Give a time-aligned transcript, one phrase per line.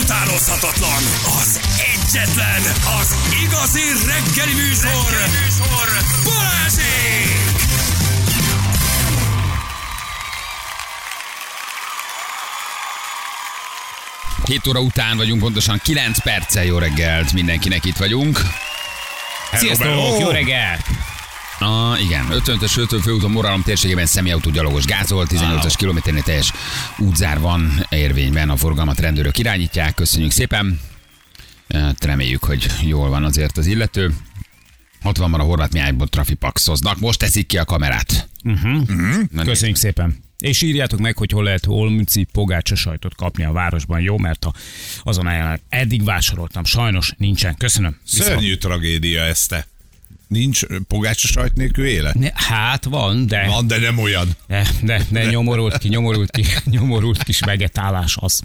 [0.00, 1.02] utánozhatatlan,
[1.40, 1.60] az
[1.94, 2.62] egyetlen,
[3.00, 5.88] az igazi reggeli műsor, reggeli műsor.
[6.24, 7.52] Balázsék!
[14.44, 18.40] 7 óra után vagyunk, pontosan 9 perccel jó reggelt, mindenkinek itt vagyunk.
[19.52, 20.78] Sziasztok, jó reggel!
[21.62, 26.52] Ah, igen, 55-ös 50 főúton Moralom térségében személyautó gyalogos gázol, 18-as kilométernél teljes
[26.98, 30.80] útzár van érvényben, a forgalmat rendőrök irányítják, köszönjük szépen.
[31.68, 34.14] Hát reméljük, hogy jól van azért az illető.
[35.04, 38.28] 60-ban a horvát miányból trafipaxoznak, most teszik ki a kamerát.
[39.30, 40.16] Na, Köszönjük szépen.
[40.38, 44.18] És írjátok meg, hogy hol lehet olmüci pogácsa sajtot kapni a városban, jó?
[44.18, 44.52] Mert a,
[45.02, 47.56] azon ajánlás eddig vásároltam, sajnos nincsen.
[47.56, 47.96] Köszönöm.
[48.04, 49.66] Viszont- Szörnyű tragédia ezt te.
[50.32, 52.14] Nincs pogácsa sajt nélkül élet?
[52.14, 54.36] Ne, hát van, de, Van, de nem olyan.
[54.46, 58.42] de, de, de nyomorult ki, nyomorult ki, nyomorult kis vegetálás az,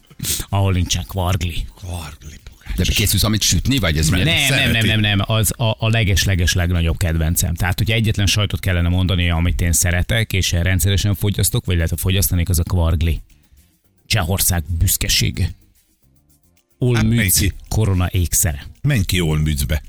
[0.49, 1.65] ahol nincsen kvargli.
[1.75, 2.39] Kvargli
[2.75, 4.09] De készülsz, amit sütni, vagy ez?
[4.09, 4.87] Nem, nem, nem, szereti.
[4.87, 7.53] nem, nem, az a, a leges-leges legnagyobb kedvencem.
[7.53, 11.99] Tehát, hogyha egyetlen sajtot kellene mondani, amit én szeretek, és rendszeresen fogyasztok, vagy lehet, hogy
[11.99, 13.21] fogyasztanék, az a kvargli.
[14.05, 15.51] Csehország büszkesége.
[16.79, 17.53] Menj ki.
[17.69, 18.65] korona ékszere.
[18.81, 19.81] Menj ki Olmützbe.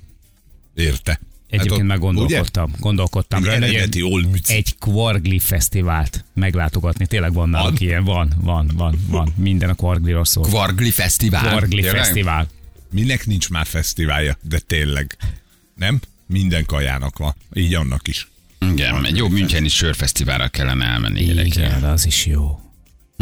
[0.75, 1.20] Érte?
[1.49, 3.41] Egyébként ott- meg gondolkodtam, gondolkodtam.
[3.43, 3.55] Ugye?
[3.55, 4.51] Én egy- Eredeti Olmütz.
[4.51, 7.07] Egy kvargli fesztivált meglátogatni.
[7.07, 9.33] Tényleg van náluk ilyen, van, van, van, van.
[9.37, 10.45] Minden a kvargliról szól.
[10.45, 11.49] Kvargli Fesztivál.
[11.49, 12.03] Kvargli Tényleg?
[12.03, 12.49] fesztivál.
[12.91, 15.17] Minek nincs már fesztiválja, de tényleg.
[15.75, 16.01] Nem?
[16.27, 17.35] Minden kajának van.
[17.55, 18.29] Így annak is.
[18.73, 21.21] Igen, egy jó Müncheni sörfesztiválra kellene elmenni.
[21.21, 22.61] Igen, az is jó.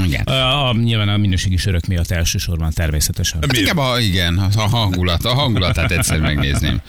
[0.05, 0.25] Igen.
[0.25, 3.41] A, a, nyilván a minőségi sörök miatt elsősorban természetesen.
[3.41, 6.81] Hát inkább a, igen, a hangulat, a hangulatát egyszer megnézném.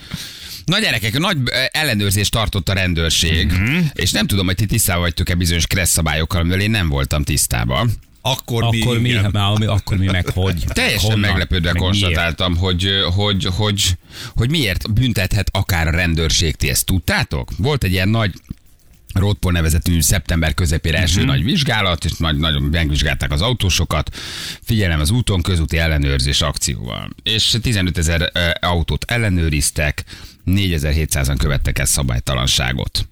[0.68, 1.38] Na gyerekek, nagy
[1.72, 3.78] ellenőrzést tartott a rendőrség, Mhm.
[3.94, 7.92] és nem tudom, hogy ti tisztában vagytok-e bizonyos kressz szabályokkal, amivel én nem voltam tisztában.
[8.22, 10.64] Akkor, Akkor mi, már, mi, akkor mi meg hogy?
[10.68, 11.20] Teljesen Honnan?
[11.30, 13.98] meglepődve Meg konstatáltam, hogy, hogy, hogy,
[14.36, 16.56] hogy miért büntethet akár a rendőrség.
[16.56, 17.50] Ti ezt tudtátok?
[17.58, 18.34] Volt egy ilyen nagy
[19.20, 21.28] Roadpol nevezetű szeptember közepére első Mhm.
[21.28, 24.16] nagy vizsgálat, és nagy, nagyon megvizsgálták az autósokat.
[24.62, 27.10] Figyelem az úton közúti ellenőrzés akcióval.
[27.24, 30.04] És 15 ezer autót ellenőriztek,
[30.46, 33.08] 4700-an követtek el szabálytalanságot.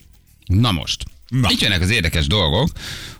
[0.45, 1.47] Na most, Na.
[1.51, 2.69] itt jönnek az érdekes dolgok,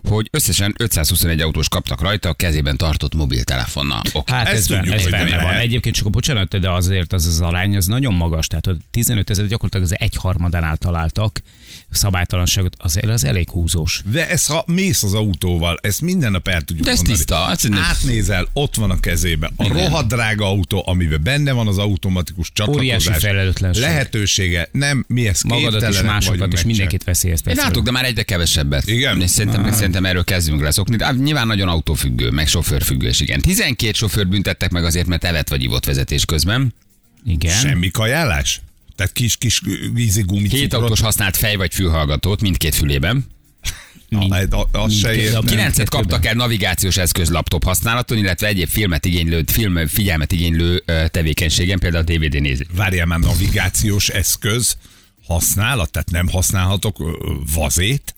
[0.08, 4.02] hogy összesen 521 autós kaptak rajta a kezében tartott mobiltelefonnal.
[4.12, 4.36] Okay.
[4.36, 5.54] Hát ez, tudjuk, ez hogy benne van.
[5.54, 8.46] Egyébként csak a bocsánat, de azért az az arány az nagyon magas.
[8.46, 11.40] Tehát a 15 ezer gyakorlatilag az egyharmadánál találtak
[11.90, 14.02] szabálytalanságot, azért az elég húzós.
[14.10, 17.16] De ez, ha mész az autóval, ezt minden nap el tudjuk De ez mondani.
[17.18, 19.50] tiszta, hát szerintem- Átnézel, ott van a kezébe.
[19.56, 19.76] A Igen.
[19.76, 23.30] rohadt drága autó, amiben benne van az automatikus Óriási csatlakozás.
[23.30, 23.82] felelőtlenség.
[23.82, 27.56] Lehetősége, nem, mi ezt Magadat is, másokat és mindenkit veszélyeztetsz.
[27.58, 28.86] Én látok, de már egyre kevesebbet.
[28.88, 29.20] Igen?
[29.20, 30.96] És szerintem, szerintem erről kezdünk leszokni.
[30.96, 33.40] De hát nyilván nagyon autófüggő, meg sofőrfüggő, és igen.
[33.40, 36.74] 12 sofőr büntettek meg azért, mert evett vagy ivott vezetés közben.
[37.26, 37.54] Igen.
[37.56, 38.60] Semmi kajálás?
[38.96, 39.60] Tehát kis-kis
[39.94, 43.26] vízi gumi Két autós használt fej vagy fülhallgatót mindkét fülében.
[44.08, 44.30] Mind-
[44.90, 45.40] se mindkét- értem.
[45.44, 50.84] a- Kilencet kaptak el navigációs eszköz laptop használaton, illetve egyéb filmet igénylő, film figyelmet igénylő
[51.10, 52.66] tevékenységen, például a DVD nézés.
[52.74, 54.76] Várjál már, navigációs eszköz
[55.26, 56.96] használat, tehát nem használhatok
[57.54, 58.14] vazét?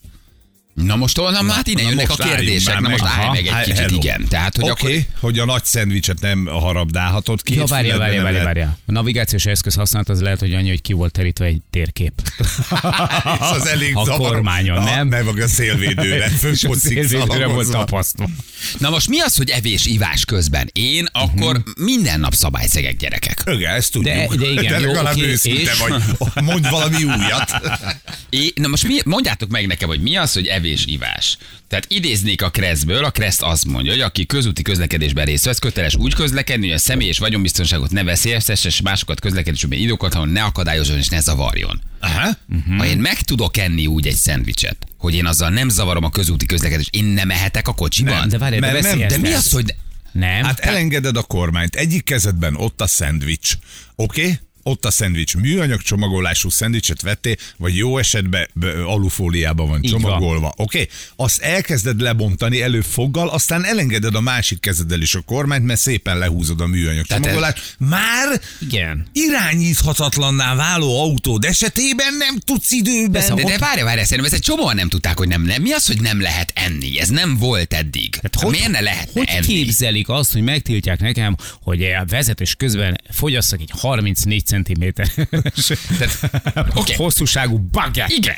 [0.73, 3.47] Na most, na, na hát innen na jönnek a kérdések, na most állj meg egy
[3.47, 3.95] állj, kicsit, hello.
[3.95, 4.27] igen.
[4.27, 7.55] Tehát, hogy okay, akkor hogy a nagy szendvicset nem harabdálhatod ki.
[7.55, 8.77] Ja, várja, várja, várja, várja.
[8.85, 12.11] A navigációs eszköz használat az lehet, hogy annyi, hogy ki volt terítve egy térkép.
[13.41, 14.27] Ez az elég A zavaros.
[14.27, 15.07] kormányon, nem?
[15.07, 16.31] Nem, meg a szélvédőre.
[16.51, 18.29] És a szélvédőre volt tapasztva.
[18.77, 20.69] Na most mi az, hogy evés, ivás közben?
[20.73, 23.43] Én akkor minden nap szabályszegek gyerekek.
[23.45, 24.13] Igen, ezt tudjuk.
[24.15, 25.77] De- de igen, de jó, legalább őszinte és?
[25.77, 26.03] vagy.
[26.43, 27.51] Mondj valami újat.
[28.29, 31.37] É, na most mi, mondjátok meg nekem, hogy mi az, hogy evés, ivás.
[31.67, 35.95] Tehát idéznék a Kresszből, a Kressz azt mondja, hogy aki közúti közlekedésben részt vesz, köteles
[35.95, 40.43] úgy közlekedni, hogy a személy és vagyonbiztonságot ne veszélyeztesse, és másokat közlekedésben időkat, hanem ne
[40.43, 41.81] akadályozon és ne zavarjon.
[41.99, 42.29] Aha.
[42.77, 46.45] Ha én meg tudok enni úgy egy szendvicset, hogy én azzal nem zavarom a közúti
[46.45, 48.19] közlekedést, én nem mehetek a kocsiban?
[48.19, 49.75] Nem, De várj, de nem, de mi az, hogy...
[50.11, 50.43] Nem?
[50.43, 51.75] Hát elengeded a kormányt.
[51.75, 53.53] Egyik kezedben ott a szendvics.
[53.95, 54.21] Oké?
[54.21, 54.39] Okay?
[54.63, 55.35] Ott a szendvics.
[55.35, 60.47] Műanyag csomagolású szendvicset vettél, vagy jó esetben be- alufóliában van Így csomagolva.
[60.57, 60.61] Oké?
[60.81, 60.87] Okay?
[61.15, 66.61] Azt elkezded lebontani előfoggal, aztán elengeded a másik kezeddel is a kormányt, mert szépen lehúzod
[66.61, 67.75] a műanyag Tehát ez- csomagolást.
[67.79, 69.07] Már Igen.
[69.13, 73.11] irányíthatatlanná váló autód esetében nem tudsz időben.
[73.11, 75.61] Persze, De, de várj, várj, szerintem ez egy csomóan nem tudták, hogy nem, nem.
[75.61, 76.99] Mi az, hogy nem lehet enni?
[76.99, 78.09] Ez nem volt eddig.
[78.09, 79.45] Tehát hogy- Miért ne lehetne Hogy enni?
[79.45, 85.07] képzelik azt, hogy megtiltják nekem, hogy a vezetés közben fogyasszak egy 34 centiméter.
[86.73, 86.93] oké.
[86.93, 88.09] Hosszúságú baget.
[88.09, 88.35] Igen.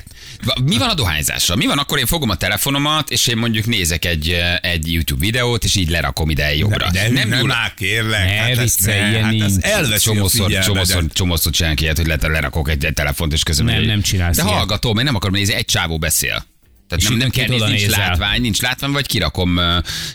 [0.64, 1.56] Mi van a dohányzással?
[1.56, 5.64] Mi van akkor én fogom a telefonomat, és én mondjuk nézek egy, egy YouTube videót,
[5.64, 6.90] és így lerakom ide jobbra.
[6.92, 8.26] De, de nem, nem nyúl- már kérlek.
[8.26, 9.64] Ne hát ezt viccelj, ilyen hát nincs.
[9.64, 13.66] elveszi a Csomószor, csomószor, csomószor csinálnak ilyet, hogy le- lerakok egy, egy telefont, és közben...
[13.76, 14.56] Nem, nem csinálsz De ilyet.
[14.56, 16.46] hallgatom, én nem akarom nézni, egy csávó beszél.
[16.92, 18.00] Tehát És nem, nem kell nézni, nincs nézel.
[18.08, 19.60] látvány, nincs látvány, vagy kirakom,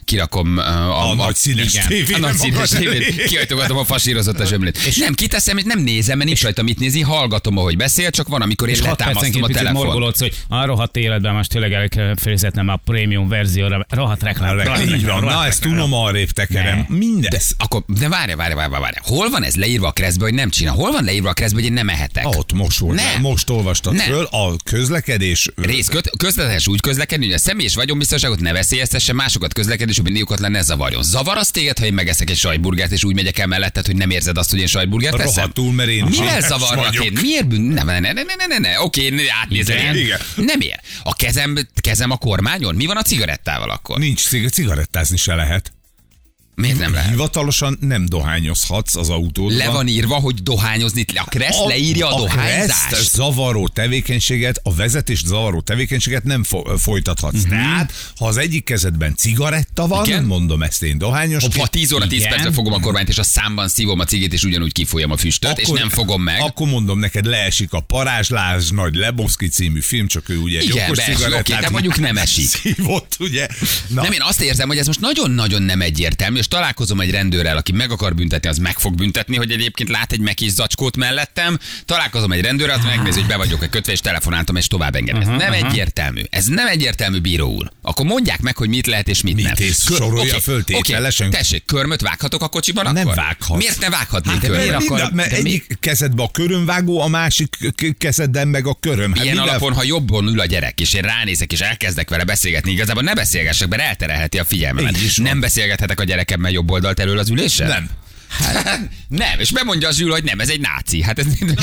[0.05, 4.76] kirakom a, A nagy színes tévére a nagy színes tévét, kihajtogatom a fasírozott a zsömlét.
[4.87, 8.43] És nem kiteszem, nem nézem, mert nincs rajta mit nézni, hallgatom, ahogy beszél, csak van,
[8.43, 9.84] amikor én És 6 letámasztom a telefon.
[9.84, 13.87] morgolódsz, hogy a rohadt életben most tényleg el kell fizetnem a prémium verzióra.
[13.88, 14.79] Rohadt reklám.
[14.94, 16.87] Így van, na ezt tudom arrébb tekerem.
[16.88, 16.96] Ne.
[16.96, 17.55] Mindez.
[17.58, 18.96] Akkor, de várj, várj, várj, várj.
[19.02, 20.75] Hol van ez leírva a keresztbe, hogy nem csinál?
[20.75, 22.26] Hol van leírva a keresztbe, hogy én nem ehetek?
[22.26, 23.00] Ott most volt.
[23.20, 24.06] Most olvastad Nem.
[24.06, 25.49] föl a közlekedés.
[25.56, 26.11] Rész köt,
[26.66, 31.02] közlekedés úgy közlekedni, hogy a személyes vagyonbiztonságot ne veszélyeztesse, másokat közlekedés, hogy indíkokat ne zavarjon.
[31.02, 34.10] Zavar az téged, ha én megeszek egy sajtburgert, és úgy megyek el melletted, hogy nem
[34.10, 35.34] érzed azt, hogy én sajtburgert teszem?
[35.34, 37.04] Rohadtul, mert én Mivel zsíres zavarlak vagyok.
[37.04, 37.18] én?
[37.22, 37.60] Miért bűn?
[37.60, 38.80] Nem, ne, ne, ne, ne, ne, ne.
[38.80, 39.76] Oké, átnézem.
[39.76, 39.96] Igen.
[39.96, 40.20] Igen.
[40.36, 40.80] Nem ér.
[41.02, 42.74] A kezem, kezem a kormányon?
[42.74, 43.98] Mi van a cigarettával akkor?
[43.98, 45.72] Nincs cig- cigarettázni se lehet.
[46.56, 47.11] Miért nem lehet?
[47.11, 49.56] Hivatalosan nem dohányozhatsz az autódban.
[49.56, 52.88] Le van írva, hogy dohányozni, a kereszt leírja a, a dohányzást.
[52.88, 57.35] kereszt zavaró tevékenységet, a vezetés zavaró tevékenységet nem fo- folytathatsz.
[57.35, 57.49] Uh-huh.
[57.50, 60.05] Tehát, ha az egyik kezedben cigaretta van.
[60.05, 60.25] Igen.
[60.25, 62.31] mondom ezt én dohányos, Ha 10 óra 10 Igen.
[62.32, 65.58] percre fogom a kormányt, és a számban szívom a cigit, és ugyanúgy kifolyam a füstöt,
[65.58, 66.41] és nem fogom meg.
[66.41, 70.93] Akkor mondom neked, leesik a Parázslás nagy Leboszki című film, csak ő ugye egy Igen,
[70.94, 72.47] beesik, cigarettát oké, de mondjuk nem esik.
[72.49, 73.47] Szívott, ugye?
[73.88, 77.56] Na, Nem, én azt érzem, hogy ez most nagyon-nagyon nem egyértelmű, és találkozom egy rendőrrel,
[77.56, 81.58] aki meg akar büntetni, az meg fog büntetni, hogy egyébként lát egy mekis zacskót mellettem.
[81.84, 85.16] Találkozom egy rendőrrel, az megnézi, hogy be vagyok-e kötve, és telefonáltam, és tovább engem.
[85.20, 86.20] Ez nem egyértelmű.
[86.31, 87.70] Ez nem egyértelmű, bíró úr.
[87.82, 89.54] Akkor mondják meg, hogy mit lehet és mit, Mit nem.
[89.58, 91.26] és sorolja föl tételesen?
[91.26, 93.14] oké, Tessék, körmöt vághatok a kocsiban Nem akkor?
[93.16, 93.58] vághatsz.
[93.58, 94.58] Miért ne vághatnék Hát körmöt?
[94.60, 97.56] miért akar- mert de mi- egyik kezedben a körömvágó, a másik
[97.98, 99.14] kezedben meg a köröm.
[99.14, 102.70] Hát Ilyen alapon, ha jobban ül a gyerek, és én ránézek, és elkezdek vele beszélgetni,
[102.72, 104.96] igazából ne beszélgessek, mert elterelheti a figyelmemet.
[105.16, 106.04] Nem beszélgethetek a
[106.36, 107.68] gyerekemmel jobb oldalt elől az ülésen?
[107.68, 107.90] Nem.
[108.28, 111.02] Hát, nem, és bemondja az Zsül, hogy nem, ez egy náci.
[111.02, 111.26] Hát ez...
[111.38, 111.54] Nem.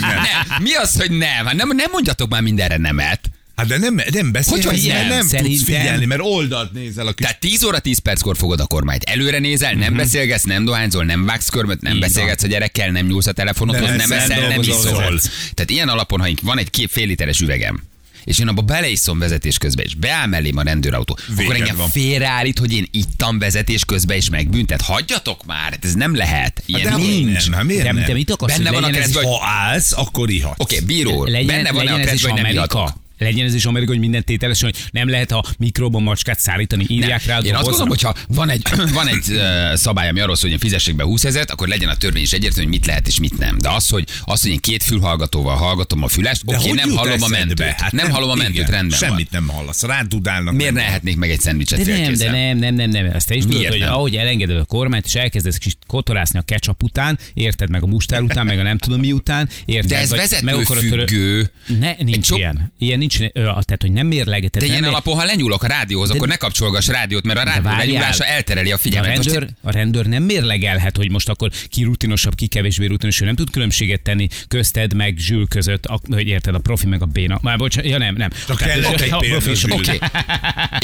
[0.00, 0.62] nem.
[0.62, 1.46] Mi az, hogy nem?
[1.46, 3.30] Hát nem, nem mondjatok már mindenre nemet.
[3.56, 5.08] Hát de nem, nem beszélsz, Hogy, nem?
[5.08, 8.60] nem tudsz Szerintem- figyelni, mert oldalt nézel a kis Tehát 10 óra 10 perckor fogod
[8.60, 9.02] a kormányt.
[9.02, 13.06] Előre nézel, nem beszélgetsz, nem dohányzol, nem vágsz körmöt, nem Így beszélgetsz a gyerekkel, nem
[13.06, 15.20] nyúlsz a telefonodhoz, Nem nem, eszel, nem iszol.
[15.54, 17.82] Tehát ilyen alapon, ha van egy két fél literes üvegem,
[18.24, 21.88] és én abba beleiszom vezetés közben, és beáll mellém a rendőrautó, Véged akkor engem van.
[21.90, 24.80] félreállít, hogy én ittam vezetés közben, és megbüntet.
[24.80, 26.62] Hagyjatok már, hát ez nem lehet.
[26.66, 27.44] Ilyen de nincs.
[27.44, 28.04] Nem, hát miért De, nem?
[28.04, 30.60] de mit akarsz, Benne van a is- hogy- Ha állsz, akkor ihatsz.
[30.60, 33.00] Oké, okay, bíró, legyen, benne van a keresztbe, hogy nem ihatok.
[33.22, 37.24] Legyen ez is Amerika, hogy minden tételesen, hogy nem lehet a mikróban macskát szállítani, írják
[37.24, 40.50] rá Én azt gondolom, hogy ha van egy, van egy uh, szabály, ami arról szól,
[40.50, 43.06] hogy én fizessek be 20 ezeret, akkor legyen a törvény is egyértelmű, hogy mit lehet
[43.06, 43.58] és mit nem.
[43.58, 46.98] De az, hogy, az, hogy én két fülhallgatóval hallgatom a fülest, oké, hogy nem jut
[46.98, 47.60] hallom a mentőt.
[47.60, 49.42] Hát nem, hallom a mentőt, rendben Semmit van.
[49.44, 49.82] nem hallasz.
[49.82, 50.54] Rádudálnak.
[50.54, 53.06] Miért ne nem ehetnék meg egy szendvicset De nem, de nem, nem, nem, nem.
[53.14, 53.92] Ezt te is tudod, hogy nem?
[53.92, 58.22] ahogy elengeded a kormányt, és elkezdesz kis kotorászni a ketchup után, érted meg a mustár
[58.22, 59.90] után, meg a nem tudom mi után, érted?
[59.90, 61.50] De ez vezetőfüggő.
[61.78, 62.72] Ne, nincs ilyen.
[62.78, 64.58] Ilyen nincs, ö, tehát hogy nem mérleget.
[64.58, 67.86] De ilyen alapon, ha lenyúlok a rádióhoz, akkor ne kapcsolgass rádiót, mert a rádió várjál.
[67.86, 69.16] lenyúlása eltereli a A figyelmet.
[69.16, 73.24] Most rendőr, a rendőr nem mérlegelhet, hogy most akkor ki rutinosabb, ki kevésbé rutinos, ő
[73.24, 77.06] nem tud különbséget tenni közted meg Zsül között, a, hogy érted, a profi meg a
[77.06, 77.38] béna.
[77.42, 78.30] Már bocsánat, ja nem, nem.
[78.46, 79.78] Csak kellett a egy profi példa, a-.
[79.78, 79.98] Oké.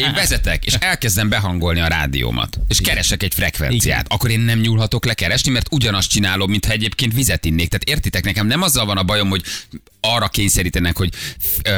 [0.02, 4.06] Én vezetek, és elkezdem behangolni a rádiómat, és keresek egy frekvenciát.
[4.08, 7.68] Akkor én nem nyúlhatok le keresni, mert ugyanazt csinálom, mintha egyébként vizet innék.
[7.68, 9.42] Tehát értitek, nekem nem azzal van a bajom, hogy
[10.00, 11.11] arra kényszerítenek, hogy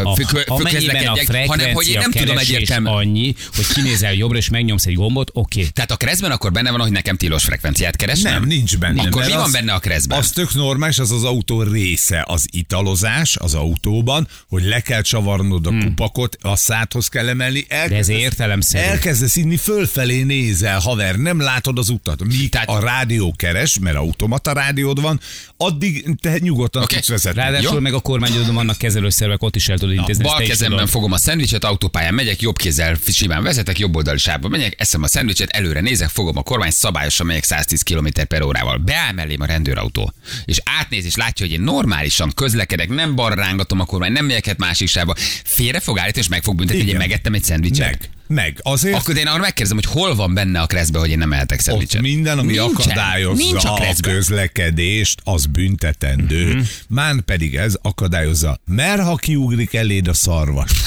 [0.03, 1.17] A, kö- amennyiben a
[1.47, 2.95] hanem hogy én nem tudom egyértelműen.
[2.95, 5.65] annyi, hogy kinézel jobbra és megnyomsz egy gombot, oké.
[5.67, 8.33] Tehát a keresztben akkor benne van, hogy nekem tilos frekvenciát keresnem?
[8.33, 9.03] Nem, nincs benne.
[9.03, 10.19] Akkor mi van benne a keresztben?
[10.19, 15.67] Az tök normális, az az autó része, az italozás az autóban, hogy le kell csavarnod
[15.67, 17.65] a kupakot, a szádhoz kell emelni.
[17.69, 17.79] Hmm.
[17.79, 18.85] ez elkezdesz- értelemszerű.
[18.85, 22.25] Elkezdesz inni, fölfelé nézel, haver, nem látod az utat.
[22.25, 25.21] Míg Tehát- a rádió keres, mert automata rádiód van,
[25.57, 26.95] addig te nyugodtan Oké.
[26.95, 27.41] tudsz vezetni.
[27.41, 27.81] Ráadásul Jó.
[27.81, 30.25] meg a kormányodon vannak kezelőszervek, ott is el tudod intézni.
[30.31, 34.75] Bal kezemben fogom a szendvicset, autópályán megyek, jobb kézzel simán vezetek, jobb oldali sávba megyek,
[34.79, 38.77] eszem a szendvicset, előre nézek, fogom a kormány, szabályosan megyek 110 km per órával.
[38.77, 40.13] Beáll mellém a rendőrautó,
[40.45, 44.49] és átnéz, és látja, hogy én normálisan közlekedek, nem balra rángatom a kormány, nem megyek
[44.49, 45.15] át másik sávba.
[45.45, 47.99] Félre fog állítani, és meg fog büntetni, hogy én megettem egy szendvicset.
[47.99, 48.20] Meg.
[48.35, 48.59] Meg.
[48.63, 51.59] Azért Akkor én arra megkérdezem, hogy hol van benne a kreszbe, hogy én nem ehetek
[51.59, 52.01] ott szendvicset.
[52.01, 52.75] minden, ami Nincsen.
[52.75, 56.53] akadályozza Nincs a a közlekedést, az büntetendő.
[56.55, 56.63] Mhm.
[56.89, 60.71] Mán pedig ez akadályozza, mert ha kiugrik eléd a szarvas.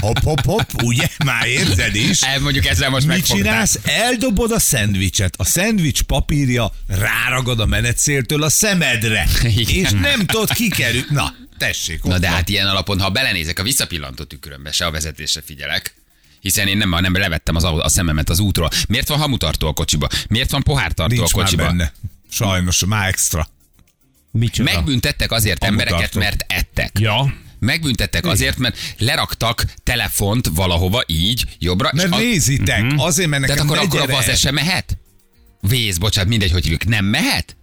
[0.00, 1.08] Hopp, hopp, hopp, ugye?
[1.24, 2.20] Már érzed is.
[2.22, 3.36] El, mondjuk ezzel most Mit megfogtál.
[3.46, 3.78] csinálsz?
[3.84, 5.34] Eldobod a szendvicset.
[5.38, 9.26] A szendvics papírja ráragad a menetszéltől a szemedre.
[9.42, 9.74] Igen.
[9.84, 11.06] És nem tudod kikerülni.
[11.10, 12.02] Na, tessék.
[12.02, 12.36] Na de van.
[12.36, 15.94] hát ilyen alapon, ha belenézek a visszapillantó tükrömbe, se a vezetésre figyelek,
[16.40, 18.70] hiszen én nem, nem levettem az, a szememet az útról.
[18.88, 20.08] Miért van hamutartó a kocsiba?
[20.28, 21.66] Miért van pohártartó Nincs a már kocsiba?
[21.66, 21.92] benne.
[22.30, 23.48] Sajnos, már extra.
[24.30, 24.72] Micsoda?
[24.72, 25.94] Megbüntettek azért Hamutartó.
[25.94, 26.98] embereket, mert ettek.
[26.98, 27.34] Ja.
[27.58, 33.62] Megbüntettek azért, mert leraktak telefont valahova így, jobbra, Mert és a, nézitek, azért, mert tehát
[33.64, 34.96] nekem akkor, akkor a vaz se mehet?
[35.60, 37.56] Vész, bocsánat, mindegy, hogy hívjuk, nem mehet?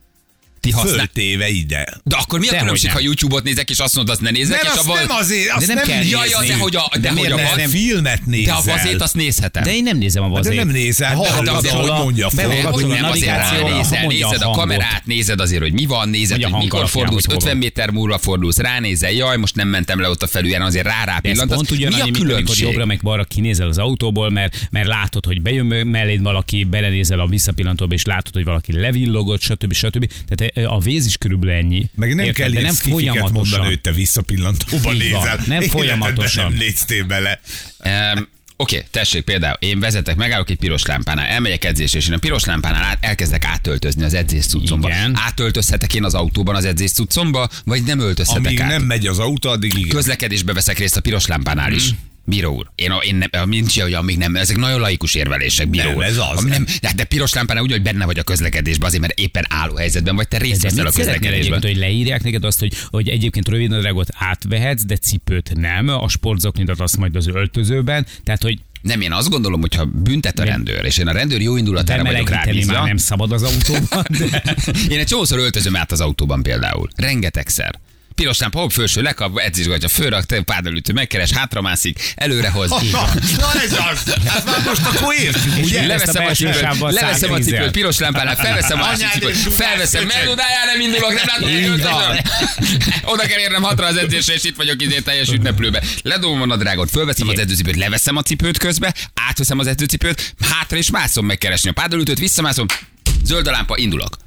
[0.64, 0.96] Ti használ...
[0.98, 1.88] föltéve ide.
[2.04, 2.96] De akkor mi a Dehogy különbség, nem.
[2.98, 5.50] ha YouTube-ot nézek, és azt mondod, azt ne nézek, Nem, és azt a nem azért,
[5.52, 8.26] azt nem nem, kell Ja, ja, de hogy a, de, De hogy a nem filmet
[8.26, 8.62] nézel.
[8.64, 9.64] de a vazét azt nézhetem.
[9.64, 10.56] De én nem nézem a de vazét.
[10.56, 12.62] nem nézel, Hát hallod, azért, hogy a- mondja fel.
[12.72, 16.44] hogy nem a azért ránézel, a nézed a kamerát, nézed azért, hogy mi van, nézed,
[16.44, 17.58] a hogy mikor fordulsz, hogy hol 50 van.
[17.58, 21.16] méter múlva fordulsz, ránézel, jaj, most nem mentem le ott a felülján, azért rá rá
[21.16, 21.56] De pillantasz.
[21.56, 22.66] pont Mi a ugyanannyi, mint amikor különbség?
[22.66, 27.28] jobbra meg balra kinézel az autóból, mert, mert látod, hogy bejön melléd valaki, belenézel a
[27.28, 29.74] visszapillantóba, és látod, hogy valaki levillogott, stb.
[29.74, 30.12] stb.
[30.28, 31.90] Tehát a véz is körülbelül ennyi.
[31.96, 32.52] Meg nem Érted?
[32.52, 33.34] kell nem folyamatosan.
[33.34, 35.40] mondani, hogy te visszapillantóba nézel.
[35.46, 36.44] Nem folyamatosan.
[36.44, 37.42] Nem néztél bele.
[37.86, 42.14] Um, Oké, okay, tessék például, én vezetek, megállok egy piros lámpánál, elmegyek edzésre, és én
[42.14, 44.88] a piros lámpánál át, elkezdek átöltözni az edzés cuccomba.
[44.88, 45.14] Igen.
[45.16, 48.70] Átöltözhetek én az autóban az edzés cuccomba, vagy nem öltözhetek Amíg át?
[48.70, 49.90] nem megy az autó, addig igen.
[49.90, 51.90] Közlekedésbe veszek részt a piros lámpánál is.
[52.26, 55.96] Bíró úr, én, én nem, nincs hogy amíg nem, ezek nagyon laikus érvelések, bíró Nem,
[55.96, 56.04] úr.
[56.04, 56.38] ez az.
[56.38, 59.46] Ami nem, de, de piros lámpánál úgy, hogy benne vagy a közlekedésben, azért, mert éppen
[59.50, 61.62] álló helyzetben vagy, te részt De veszel a közlekedésben.
[61.62, 66.98] hogy leírják neked azt, hogy, hogy egyébként rövidnadrágot átvehetsz, de cipőt nem, a sportzoknidat azt
[66.98, 70.98] majd az öltözőben, tehát hogy Nem, én azt gondolom, hogy ha büntet a rendőr, és
[70.98, 74.44] én a rendőr jó indulatára vagyok rábízva, már nem szabad az autóban, de
[74.94, 76.90] Én egy csomószor öltözöm át az autóban például.
[76.96, 77.80] Rengetegszer.
[78.16, 82.70] Piros lámpa, hopp, felső, lekap, edzésgatja, fölrak, pádalütő, megkeres, hátramászik, előrehoz.
[82.92, 84.14] Na, na ez az!
[84.28, 85.84] Hát már most akkor értjük, ugye?
[85.84, 87.44] a Leveszem a belső cipőt, leveszem a 110-el.
[87.44, 92.18] cipőt, piros lámpánál, felveszem a másik cipőt, felveszem, megodájál, nem indulok, nem látom.
[93.14, 95.84] Oda kell érnem hatra az edzésre, és itt vagyok izé teljes ünneplőbe.
[96.02, 98.94] Ledobom a drágot, fölveszem az edzőcipőt, leveszem a cipőt közbe,
[99.30, 102.66] átveszem az edzőcipőt, hátra és mászom megkeresni a pádolütőt, visszamászom,
[103.24, 104.18] zöld a lámpa, indulok.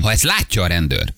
[0.00, 1.12] Ha ezt látja a rendőr,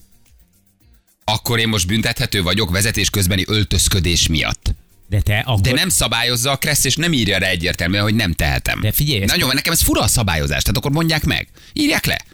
[1.25, 4.75] akkor én most büntethető vagyok vezetés közbeni öltözködés miatt.
[5.09, 5.61] De te akkor...
[5.61, 8.81] De nem szabályozza a Kressz, és nem írja rá egyértelműen, hogy nem tehetem.
[8.81, 11.49] De figyelj, ezt- Nagyon, nekem ez fura a szabályozás, tehát akkor mondják meg.
[11.73, 12.25] Írják le.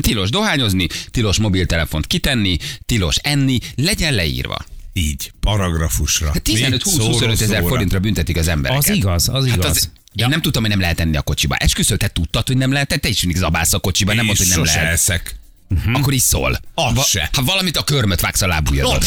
[0.00, 4.64] Tilos dohányozni, tilos mobiltelefont kitenni, tilos enni, legyen leírva.
[4.92, 6.26] Így, paragrafusra.
[6.26, 7.66] Hát Még 15-20-25 ezer szóró-szóra.
[7.68, 8.88] forintra büntetik az embereket.
[8.90, 9.64] Az igaz, az igaz.
[9.64, 11.56] Hát az, én nem tudtam, hogy nem lehet enni a kocsiba.
[11.56, 14.46] Esküszöl, te tudtad, hogy nem lehet, te is mindig zabálsz a kocsiba, nem Én mondod,
[14.46, 14.92] hogy nem lehet.
[14.92, 15.36] eszek.
[15.76, 15.98] Uh-huh.
[15.98, 16.60] Akkor is szól.
[16.74, 17.28] Az se.
[17.32, 18.96] Ha valamit a körmöt vágsz a lábujjadon.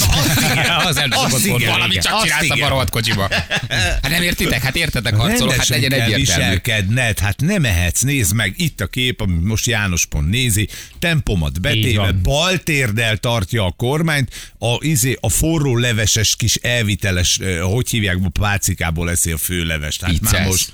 [0.86, 3.27] Az igen, Az azt igen, Valamit csak azt csinálsz a barolt kocsiba.
[3.69, 4.62] Hát nem értitek?
[4.62, 6.19] Hát értetek, harcolok, hát legyen egyértelmű.
[6.19, 10.69] viselkedned, hát nem mehetsz, nézd meg, itt a kép, amit most János pont nézi,
[11.00, 17.60] tempomat betéve, bal térdel tartja a kormányt, a, izé, a forró leveses kis elviteles, eh,
[17.60, 20.01] hogy hívják, pácikából eszi a főlevest.
[20.01, 20.48] Hát már Vicces.
[20.48, 20.74] most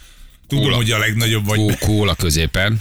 [0.52, 0.76] tudom, Kóla.
[0.76, 1.58] hogy a legnagyobb vagy.
[1.58, 2.80] Kó, kóla középen,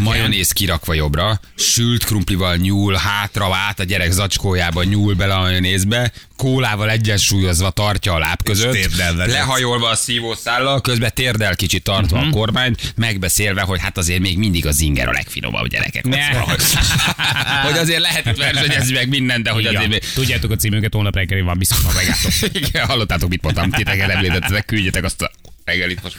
[0.00, 6.12] majonéz kirakva jobbra, sült krumplival nyúl hátra át a gyerek zacskójába, nyúl bele a majonézbe,
[6.36, 12.32] kólával egyensúlyozva tartja a láb között, lehajolva a szívószállal, közben térdel kicsit tartva uh-huh.
[12.32, 16.04] a kormányt, megbeszélve, hogy hát azért még mindig az inger a legfinomabb gyerekek.
[16.04, 16.24] Ne.
[17.62, 19.74] Hogy, azért lehet versenyezni meg minden, de hogy Igen.
[19.74, 20.02] azért még...
[20.14, 22.32] Tudjátok a címünket, holnap reggelig van, biztos ma megálltok.
[22.68, 25.30] Igen, hallottátok, mit mondtam, titeket említettetek, küldjetek azt a
[25.64, 26.16] reggelit most.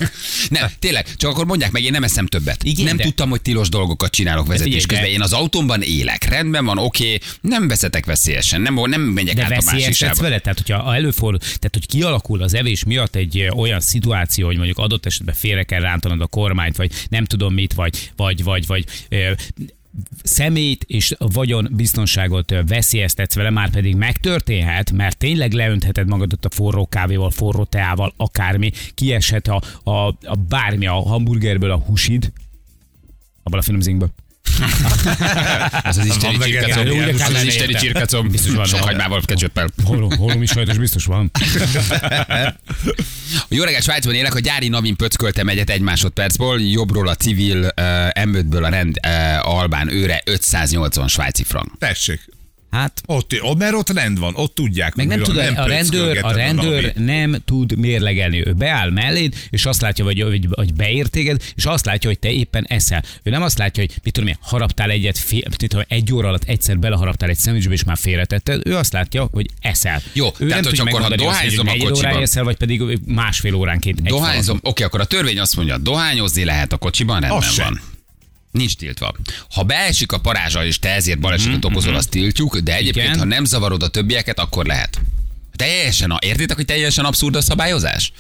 [0.50, 2.64] Nem, tényleg, csak akkor mondják meg, én nem eszem többet.
[2.64, 5.10] Igen, nem de- tudtam, hogy tilos dolgokat csinálok vezetés figyelj, de- közben.
[5.10, 9.48] Én az autómban élek, rendben van, oké, nem veszetek veszélyesen, nem, nem megyek De át
[9.48, 10.22] a másik veszélyeztetsz sávba.
[10.22, 10.40] vele?
[10.40, 15.06] Tehát, hogyha előfordul, tehát, hogy kialakul az evés miatt egy olyan szituáció, hogy mondjuk adott
[15.06, 19.32] esetben félre kell rántanod a kormányt, vagy nem tudom mit, vagy, vagy, vagy, vagy ö,
[20.24, 26.88] szemét és vagyon biztonságot veszélyeztetsz vele, már pedig megtörténhet, mert tényleg leöntheted magadat a forró
[26.88, 32.32] kávéval, forró teával, akármi, kieshet a, a, a bármi a hamburgerből a húsid,
[33.44, 34.10] abban a finomzinkből.
[35.83, 37.81] Az az isteni vegetariánus, Az az isteni értem.
[37.81, 38.27] csirkecom.
[38.27, 39.69] Biztos van, Sok hagymával, kecsöppel.
[39.83, 41.31] Holom, holom is sajtos biztos van.
[43.50, 47.74] Jó reggelt, Svájcban élek, a gyári navin pöcköltem egyet egy másodpercból, jobbról a civil, uh,
[48.24, 51.72] M5-ből a rend uh, albán őre 580 svájci frank.
[51.79, 52.19] Tessék.
[52.74, 54.96] Hát Ott, ott, mert ott rend van, ott tudják.
[54.96, 57.06] meg nem tud, a rendőr, a rendőr Gabi.
[57.06, 58.48] nem tud mérlegelni.
[58.48, 62.20] Ő beáll melléd, és azt látja, hogy, hogy, hogy beér téged, és azt látja, hogy
[62.20, 63.03] te éppen eszel.
[63.24, 66.27] Ő nem azt látja, hogy mit tudom én, haraptál egyet, fél, mit tudom, egy óra
[66.27, 68.62] alatt egyszer beleharaptál egy szendvicsbe, és már félretetted.
[68.68, 70.01] Ő azt látja, hogy eszel.
[70.13, 72.58] Jó, ő tehát, nem hogy tudja akkor, ha azt, hogy dohányzom a kocsiban- eszel, vagy
[72.58, 74.01] pedig másfél óránként.
[74.03, 77.82] Dohányzom, oké, akkor a törvény azt mondja, dohányozni lehet a kocsiban, rendben van.
[78.53, 79.13] Nincs tiltva.
[79.53, 83.19] Ha beesik a parázsa, és te ezért balesetet okozol, azt tiltjuk, de egyébként, Igen.
[83.19, 85.01] ha nem zavarod a többieket, akkor lehet.
[85.55, 88.12] Teljesen, a, értitek, hogy teljesen abszurd a szabályozás?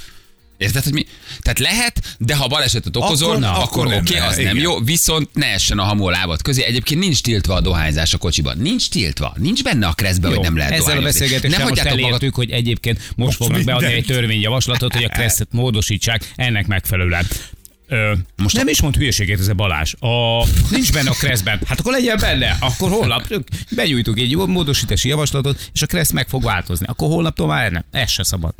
[0.57, 1.05] Érted, hogy mi?
[1.41, 4.45] Tehát lehet, de ha balesetet okozol, Akkor- akkor, akkor akkor nem oké, lehet, az nem
[4.45, 4.57] igen.
[4.57, 6.63] jó, viszont ne essen a hamó lábad közé.
[6.63, 8.57] Egyébként nincs tiltva a dohányzás a kocsiban.
[8.57, 9.33] Nincs tiltva.
[9.37, 11.19] Nincs benne a kreszbe, hogy nem lehet Ezzel a dohányozni.
[11.19, 12.33] beszélgetéssel nem most elértük, magad...
[12.33, 17.27] hogy egyébként most fognak beadni egy törvényjavaslatot, hogy a kresszet módosítsák ennek megfelelően.
[17.93, 19.93] Ö, most nem is mond hülyeségét ez a Balázs.
[19.99, 21.59] A, nincs benne a kresszben.
[21.65, 22.57] Hát akkor legyen benne.
[22.59, 23.33] Akkor holnap
[23.69, 26.85] benyújtuk egy jó módosítási javaslatot, és a kressz meg fog változni.
[26.89, 27.83] Akkor holnaptól már nem.
[27.91, 28.53] Ez se szabad.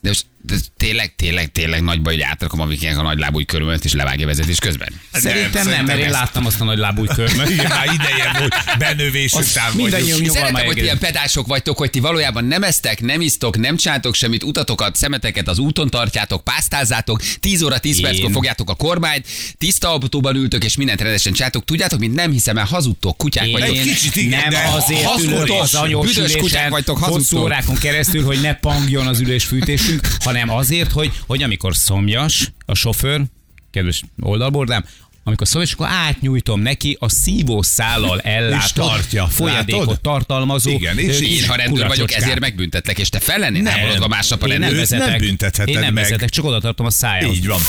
[0.00, 0.54] De, most, de
[0.86, 4.26] tényleg, tényleg, tényleg nagy baj, hogy átrakom a vikinek a nagy lábúj körülmet és levágja
[4.26, 4.88] vezetés közben.
[5.12, 7.50] Szerintem nem, szerintem mert én ezt- láttam azt a nagy lábúj körmet.
[7.56, 10.30] Igen, már ideje volt, benövés után vagyunk.
[10.30, 14.42] Szeretem, hogy ilyen pedások vagytok, hogy ti valójában nem esztek, nem isztok, nem csináltok semmit,
[14.42, 19.26] utatokat, szemeteket az úton tartjátok, pásztázzátok, 10 óra 10 Én- perckor fogjátok a kormányt,
[19.58, 21.64] tiszta autóban ültök, és mindent rendesen csináltok.
[21.64, 23.76] Tudjátok, mint nem hiszem el, hazudtok, kutyák vagytok.
[23.82, 27.40] Kicsit igen, nem azért ülök az anyós büdös kutyák vagytok, hazudtok.
[27.40, 33.22] órákon keresztül, hogy ne pangjon az ülésfűtésünk, hanem azért, hogy, hogy amikor szomjas a sofőr,
[33.70, 34.84] kedves oldalbordám,
[35.24, 40.00] amikor szomjas, akkor átnyújtom neki a szívószállal ellátott, tartja, folyadékot látod?
[40.00, 43.62] tartalmazó Igen, és Én, ha rendőr vagyok, ezért megbüntetlek, és te fel lennél
[44.08, 44.88] másnap a Én nem rendőr.
[44.88, 45.20] Nem vezetek.
[45.20, 46.02] büntetheted Én nem meg.
[46.04, 47.36] vezetek, csak oda tartom a szájához.
[47.36, 47.60] Így van.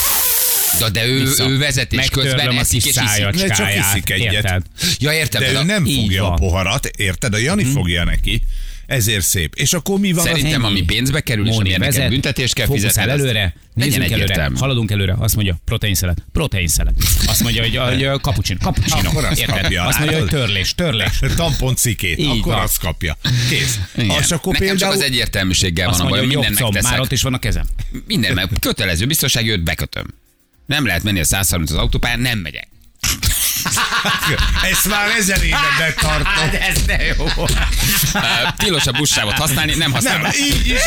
[0.79, 1.49] De, de ő, Vissza.
[1.49, 3.27] ő vezetés Megtörlöm közben a eszik és iszik.
[3.47, 4.33] De csak iszik egyet.
[4.33, 4.61] Érted?
[4.99, 5.41] Ja, értem.
[5.41, 7.33] De ő a- nem fogja a poharat, érted?
[7.33, 8.41] A Jani fogja neki.
[8.87, 9.55] Ezért szép.
[9.55, 10.19] És akkor mi van?
[10.19, 10.71] az- Szerintem, ennyi.
[10.77, 13.01] ami pénzbe kerül, és Móni amiért neked vezet, büntetést kell fizetni.
[13.01, 14.55] előre, nézzünk előre, egyértelmű.
[14.57, 16.93] haladunk előre, azt mondja proteinszelet, proteinszelet.
[17.27, 19.09] Azt mondja, hogy, hogy a kapucsin, cappuccino.
[19.09, 19.61] Akkor azt Érted?
[19.61, 21.19] kapja, Azt mondja, hogy törlés, törlés.
[21.35, 22.61] tampon cikét, Így akkor van.
[22.61, 23.17] azt kapja.
[23.49, 23.79] Kész.
[23.95, 24.19] Igen.
[24.19, 24.77] És akkor Nekem például...
[24.77, 27.33] csak az egyértelműséggel Azt van a mondja, bajom, hogy mindennek jobb már ott is van
[27.33, 27.65] a kezem.
[28.07, 30.05] Minden, meg kötelező biztonsági őt bekötöm.
[30.65, 32.67] Nem lehet menni a 130 az autópályán, nem megyek.
[34.71, 36.59] Ezt már ezer éve betartom.
[36.69, 37.25] ez de jó.
[38.57, 40.21] Tilos a buszsávot használni, nem használom.
[40.21, 40.79] Nem, így is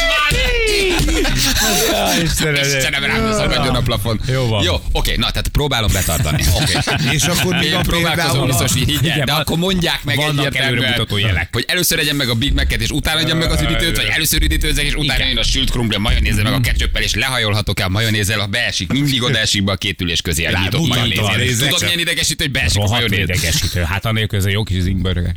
[2.62, 4.20] Istenem, rám szagadjon a plafon.
[4.26, 4.62] Jó van.
[4.62, 6.44] Jó, oké, na, tehát próbálom betartani.
[6.62, 6.72] Oké.
[7.16, 11.06] És akkor Én van próbálkozom biztos, hogy de van- akkor mondják meg egyértelműen,
[11.52, 14.42] hogy először egyen meg a Big Mac-et, és utána egyen meg az üdítőt, vagy először
[14.42, 17.86] üdítőzek, és utána jön a sült krumpli, a majonézzel, meg a ketchuppel, és lehajolhatok el
[17.86, 21.22] a majonézzel, ha beesik, mindig odaesik be a két ülés közé, a Rá nyitott mutatva
[21.22, 21.68] a majonézzel.
[21.68, 23.18] Tudod, milyen idegesítő, hogy a Rohadt majonéz.
[23.18, 23.82] idegesítő.
[23.82, 25.34] Hát anélkül ez a jó kis zingberge.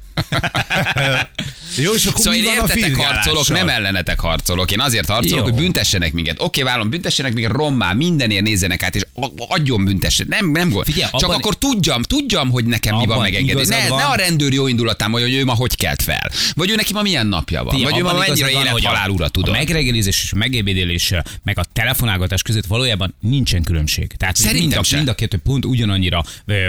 [1.78, 4.72] Jó, és akkor Szóval mi én van a értetek harcolok, nem ellenetek harcolok.
[4.72, 5.54] Én azért harcolok, Jó.
[5.54, 6.42] hogy büntessenek minket.
[6.42, 10.26] Oké, vállom, büntessenek minket rommá, mindenért nézzenek át, és a- adjon büntessen.
[10.30, 10.86] Nem, nem gond.
[10.86, 13.66] Figyelj, Csak abban- akkor tudjam, tudjam, hogy nekem mi van Abban megengedni.
[13.68, 13.98] Ne, van.
[13.98, 16.32] ne a rendőr jó indulatán, hogy ő ma hogy kelt fel.
[16.56, 17.74] Vagy ő neki ma milyen napja van.
[17.76, 19.50] Figyelj, Vagy ő ma mennyire élet hogy a- halál ura, tudod.
[19.50, 24.12] A megregelizés és a megébédélés, meg a telefonálgatás között valójában nincsen különbség.
[24.18, 26.24] Tehát hogy Szerintem mind a, mind a kettő pont ugyanannyira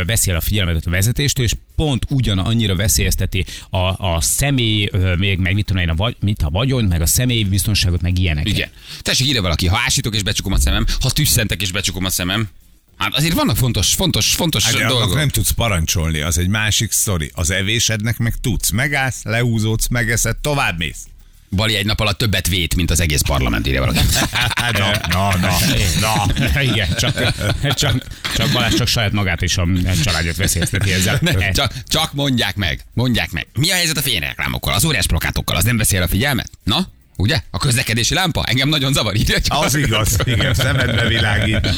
[0.07, 5.55] veszi el a figyelmet a vezetéstől, és pont ugyanannyira veszélyezteti a, a személy, még meg
[5.55, 8.49] mit tudom én, a, vagy, mit a vagyon, meg a személy biztonságot, meg ilyenek.
[8.49, 8.69] Igen.
[9.03, 12.49] Tessék ide valaki, ha ásítok és becsukom a szemem, ha tüsszentek és becsukom a szemem,
[12.97, 15.15] Hát azért vannak fontos, fontos, fontos Hát, dolgok.
[15.15, 17.31] nem tudsz parancsolni, az egy másik sztori.
[17.35, 18.71] Az evésednek meg tudsz.
[18.71, 21.07] Megállsz, leúzódsz, megeszed, tovább mész.
[21.51, 23.99] Bali egy nap alatt többet vét, mint az egész parlament, ide valaki.
[24.79, 25.57] Na, na, na,
[26.01, 26.61] na.
[26.73, 27.35] Igen, csak,
[27.75, 29.67] csak, csak Balázs csak saját magát és a
[30.05, 31.19] családját veszélyezteti ezzel.
[31.21, 33.47] Ne, csak, csak mondják meg, mondják meg.
[33.55, 36.51] Mi a helyzet a fényreklámokkal, az óriás plakátokkal, az nem veszi el a figyelmet?
[36.65, 37.41] Na, ugye?
[37.51, 39.63] A közlekedési lámpa engem nagyon zavar, írja csak.
[39.63, 41.69] Az igaz, igen, szemedbe világít.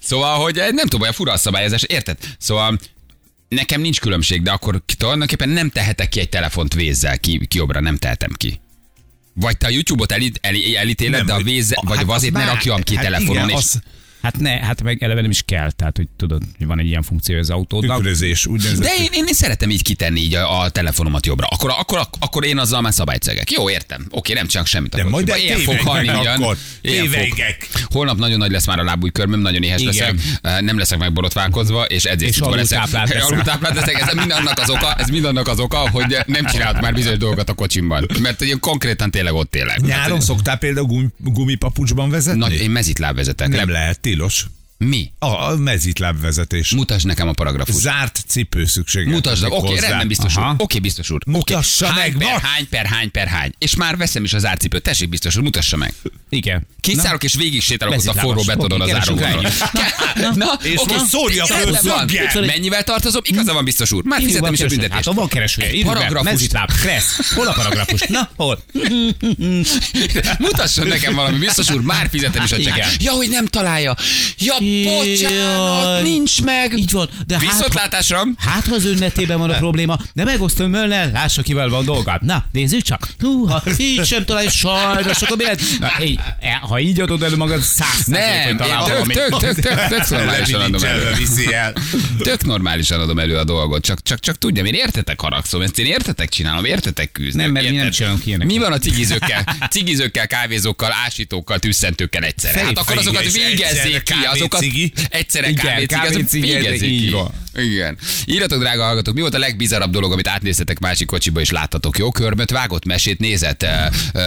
[0.00, 2.18] Szóval, hogy nem tudom, olyan fura a szabályozás, érted?
[2.38, 2.78] Szóval
[3.48, 7.80] nekem nincs különbség, de akkor tulajdonképpen nem tehetek ki egy telefont vézzel, ki, ki jobbra
[7.80, 8.60] nem tehetem ki.
[9.34, 12.32] Vagy te a YouTube-ot elit, el, elítéled, Nem, de a véz, hát vagy az azért
[12.32, 13.80] ne már- rakjam ki hát telefonon, igen, és az-
[14.22, 17.02] Hát ne, hát meg eleve nem is kell, tehát hogy tudod, hogy van egy ilyen
[17.02, 17.96] funkció az autódnak.
[17.96, 18.82] Tükrözés, úgynevezett.
[18.84, 21.46] De én, én, én szeretem így kitenni így a, a telefonomat jobbra.
[21.46, 23.50] Akkor, akkor, akkor én azzal már szabálycegek.
[23.50, 24.06] Jó, értem.
[24.10, 24.94] Oké, nem csinálok semmit.
[24.94, 26.56] De majd Ilyen fog halni ugyan.
[26.82, 27.68] Tévegek.
[27.90, 30.14] Holnap nagyon nagy lesz már a lábújkörmöm, nagyon éhes leszek.
[30.42, 32.78] Eh, Nem leszek megborotválkozva, és edzés És tudva leszek.
[33.20, 34.00] Alultáplált leszek.
[34.00, 37.18] Ez mind annak az oka, ez mind annak az oka, hogy nem csinálok már bizonyos
[37.18, 38.06] dolgokat a kocsimban.
[38.20, 39.80] Mert ugye konkrétan tényleg ott élek.
[39.80, 42.38] Nyáron szoktál például gum, gumipapucsban vezetni?
[42.40, 43.48] Nagy, én mezitláb vezetek.
[43.48, 44.50] nem Le- lehet, tilos.
[44.84, 45.12] Mi?
[45.18, 46.70] A, a mezitlábvezetés.
[46.70, 47.78] Mutasd nekem a paragrafust.
[47.78, 49.12] Zárt cipő szükséges.
[49.12, 50.42] Mutasd, oké, okay, rendben biztos úr.
[50.42, 50.52] Aha.
[50.52, 51.20] Oké, okay, biztos úr.
[51.26, 52.44] Mutassa hány meg, per, most!
[52.44, 53.52] hány per, hány per, hány.
[53.58, 54.82] És már veszem is az árcipőt.
[54.82, 55.94] Tessék, biztos úr, mutassa meg.
[56.28, 56.66] Igen.
[56.80, 59.42] Kiszállok és végig sétálok ott a forró betonon az áróvonalon.
[59.42, 59.50] rá.
[60.34, 62.44] Na, És oké, most szórja föl szöggel.
[62.46, 63.22] Mennyivel tartozom?
[63.24, 64.04] Igaza van, biztos úr.
[64.04, 65.04] Már fizetem is a büntetést.
[65.04, 65.84] Hát, van keresője.
[65.84, 66.32] Paragrafust.
[66.32, 67.34] Mezitláb, kressz.
[67.34, 68.00] Hol a paragrafus?
[68.08, 68.62] Na, hol?
[70.38, 73.02] Mutasson nekem valami, biztos úr, már fizetem is a csekket.
[73.02, 73.96] Ja, hogy nem találja.
[74.38, 76.78] Ja, bocsánat, nincs meg.
[76.78, 77.08] Így van.
[77.26, 78.26] De hát, Viszontlátásra.
[78.38, 82.18] Hát, ha az önnetében van a probléma, de megosztom önnel, lássa kivel van dolgám.
[82.22, 83.08] Na, nézzük csak.
[83.18, 85.78] Hú, ha így sem találja, sajnos, akkor mi lesz?
[85.78, 90.08] Na, így, e, ha így adod elő magad, száz Nem, tök, tök, tök, tök, tök
[90.08, 91.12] normálisan adom elő.
[92.18, 95.86] Tök normálisan adom elő a dolgot, csak, csak, csak tudjam, én értetek haragszom, ezt én
[95.86, 97.42] értetek csinálom, értetek küzdök.
[97.42, 98.52] Nem, mert mi nem csinálunk ilyeneket.
[98.52, 102.64] Mi van a cigizőkkel, cigizőkkel, kávézókkal, ásítókkal, tüsszentőkkel egyszerre?
[102.64, 104.92] Hát akkor azokat végezzék ki, azokat cigi.
[105.08, 107.30] egyszerre Igen, kávé, cigi, így van.
[107.54, 107.98] Igen.
[108.24, 112.10] Írjatok, drága hallgatók, mi volt a legbizarabb dolog, amit átnéztetek másik kocsiba és láttatok, jó?
[112.10, 113.66] Körmöt vágott, mesét nézett,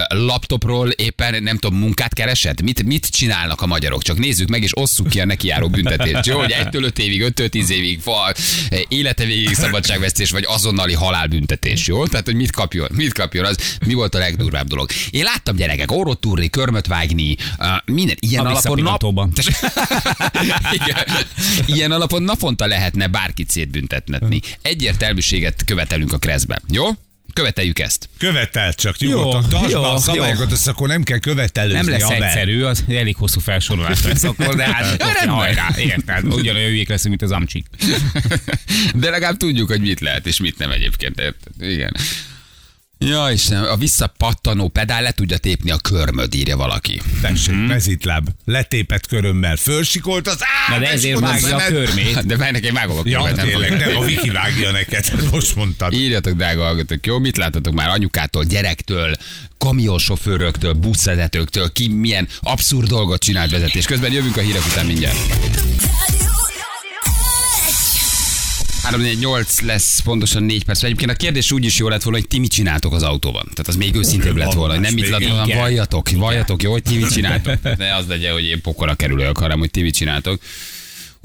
[0.08, 2.62] laptopról éppen, nem tudom, munkát keresett?
[2.62, 4.04] Mit, mit csinálnak a magyarok?
[4.04, 6.40] Csak nézzük meg, és osszuk ki a nekiáró büntetést, jó?
[6.40, 8.34] Hogy 1 5 évig, 5 10 évig, fa,
[8.88, 12.08] élete végig szabadságvesztés, vagy azonnali halálbüntetés, jó?
[12.08, 14.90] Tehát, hogy mit kapjon, mit kapjon, az mi volt a legdurvább dolog.
[15.10, 17.36] Én láttam gyerekek, orrot túrni, körmöt vágni,
[17.86, 19.02] minden ilyen A alapon nap.
[20.72, 21.06] Igen.
[21.66, 24.40] Ilyen alapon naponta lehetne bárkit szétbüntetni.
[24.62, 26.62] Egyértelműséget követelünk a kreszben.
[26.70, 26.86] Jó?
[27.34, 28.10] Követeljük ezt.
[28.18, 29.50] Követel csak, nyugodtan.
[29.50, 29.98] Tartsd a jó.
[29.98, 31.78] szabályokat, ezt akkor nem kell követelőzni.
[31.78, 32.22] Nem lesz haver.
[32.22, 35.30] egyszerű, az elég hosszú felsorolás lesz akkor, de hát Rendben.
[35.30, 36.26] hajrá, érted?
[36.34, 37.66] Ugyanolyan hülyék leszünk, mint az amcsik.
[38.96, 41.20] De legalább tudjuk, hogy mit lehet és mit nem egyébként.
[41.20, 41.72] Érted?
[41.72, 41.96] Igen.
[43.06, 47.02] Ja, Istenem, a visszapattanó pedál le tudja tépni a körmöd, írja valaki.
[47.22, 50.38] Tessék, mezitláb, letépett körömmel, fölsikolt az
[50.70, 52.26] Na de ezért vágja a körmét.
[52.26, 55.56] De várj, én vágom a Ja, körmet, nem tényleg, nem, a Viki vágja neked, most
[55.56, 55.94] mondtad.
[55.94, 57.20] Írjatok, drága hallgatók, jó?
[57.20, 59.16] Mit láttatok már anyukától, gyerektől,
[59.58, 63.86] kamionsofőröktől, buszvezetőktől, ki milyen abszurd dolgot csinált vezetés.
[63.86, 65.18] Közben jövünk a hírek után mindjárt.
[68.84, 70.84] 348 lesz pontosan 4 perc.
[70.84, 73.44] Egyébként a kérdés úgy is jó lett volna, hogy ti mit csináltok az autóban.
[73.44, 76.84] Tehát az még őszintébb lett volna, hogy nem mit láttam, hanem valljatok, valljatok, jó, hogy
[76.84, 77.78] ti mit csináltok.
[77.78, 80.42] Ne az legyen, hogy én pokora kerülök, hanem hogy ti mit csináltok.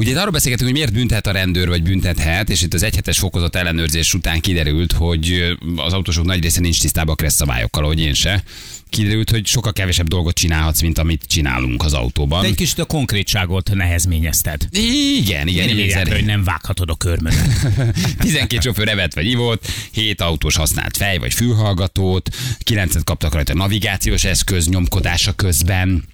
[0.01, 3.19] Ugye itt arról beszélgetünk, hogy miért büntet a rendőr, vagy büntethet, és itt az egyhetes
[3.19, 8.01] fokozott ellenőrzés után kiderült, hogy az autósok nagy része nincs tisztában a kressz szabályokkal, hogy
[8.01, 8.43] én se.
[8.89, 12.43] Kiderült, hogy sokkal kevesebb dolgot csinálhatsz, mint amit csinálunk az autóban.
[12.43, 14.69] De egy kicsit a konkrétságot nehezményezted.
[14.71, 17.67] Igen, igen, Én írják, hogy nem vághatod a körmödet.
[18.19, 24.25] 12 sofőr evett vagy ivott, 7 autós használt fej vagy fülhallgatót, 9 kaptak rajta navigációs
[24.25, 26.05] eszköz nyomkodása közben.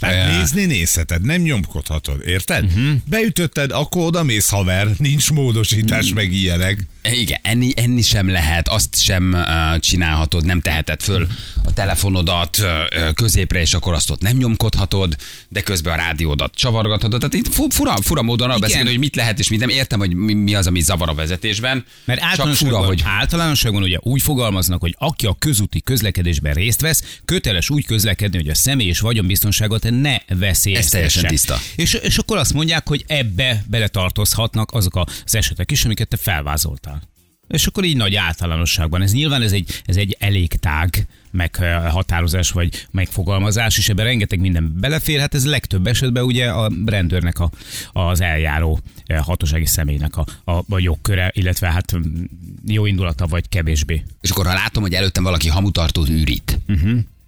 [0.00, 2.64] Tehát Eh, nézni nézheted, nem nyomkodhatod, érted?
[2.64, 2.90] Uh-huh.
[3.04, 6.86] Beütötted, akkor oda mész haver, nincs módosítás, meg ilyenek.
[7.12, 11.26] Igen, enni, enni sem lehet, azt sem uh, csinálhatod, nem teheted föl
[11.64, 15.16] a telefonodat uh, középre, és akkor azt ott nem nyomkodhatod,
[15.48, 17.18] de közben a rádiódat csavargathatod.
[17.18, 19.68] Tehát itt fu- fura, fura módon arra beszélni, hogy mit lehet és mit nem.
[19.68, 21.84] Értem, hogy mi, mi az, ami zavar a vezetésben.
[22.04, 27.18] Mert általánosságban, fura, hogy általánosságban ugye úgy fogalmaznak, hogy aki a közúti közlekedésben részt vesz,
[27.24, 31.04] köteles úgy közlekedni, hogy a személy és vagyonbiztonságot ne veszélyeztesse.
[31.04, 31.58] Ez teljesen tiszta.
[31.76, 37.08] És, és akkor azt mondják, hogy ebbe beletartozhatnak azok az esetek is, amiket te felvázoltál.
[37.48, 39.02] És akkor így nagy általánosságban.
[39.02, 44.74] Ez nyilván ez egy, ez egy elég tág meghatározás vagy megfogalmazás, és ebben rengeteg minden
[44.80, 45.20] belefér.
[45.20, 47.50] Hát ez legtöbb esetben ugye a rendőrnek a,
[47.92, 52.24] az eljáró eh, hatósági személynek a, a, a jogköre, illetve hát mm,
[52.66, 54.04] jó indulata vagy kevésbé.
[54.20, 56.58] és akkor ha látom, hogy előttem valaki hamutartót űrít,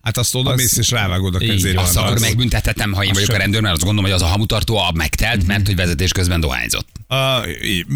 [0.02, 1.80] Hát azt oda mész és rávágod a kezére.
[1.80, 4.76] azt akkor megbüntethetem, ha én vagyok a rendőr, mert azt gondolom, hogy az a hamutartó
[4.76, 6.88] a megtelt, mert hogy vezetés közben dohányzott.
[7.12, 7.46] Uh,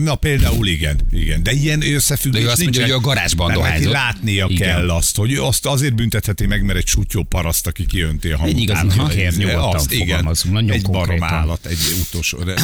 [0.04, 1.42] na például igen, igen.
[1.42, 2.82] De ilyen összefüggés De ő azt mondja, nincsen.
[2.82, 3.92] hogy ő a garázsban dohányzott.
[3.92, 4.68] látnia Igen.
[4.68, 8.54] kell azt, hogy azt azért büntetheti meg, mert egy sutyó paraszt, aki kiönti a hamut.
[8.54, 10.34] Egy igazi hakér, nyugodtan igen.
[10.50, 12.38] nagyon Egy barom állat, egy utolsó.
[12.44, 12.54] de-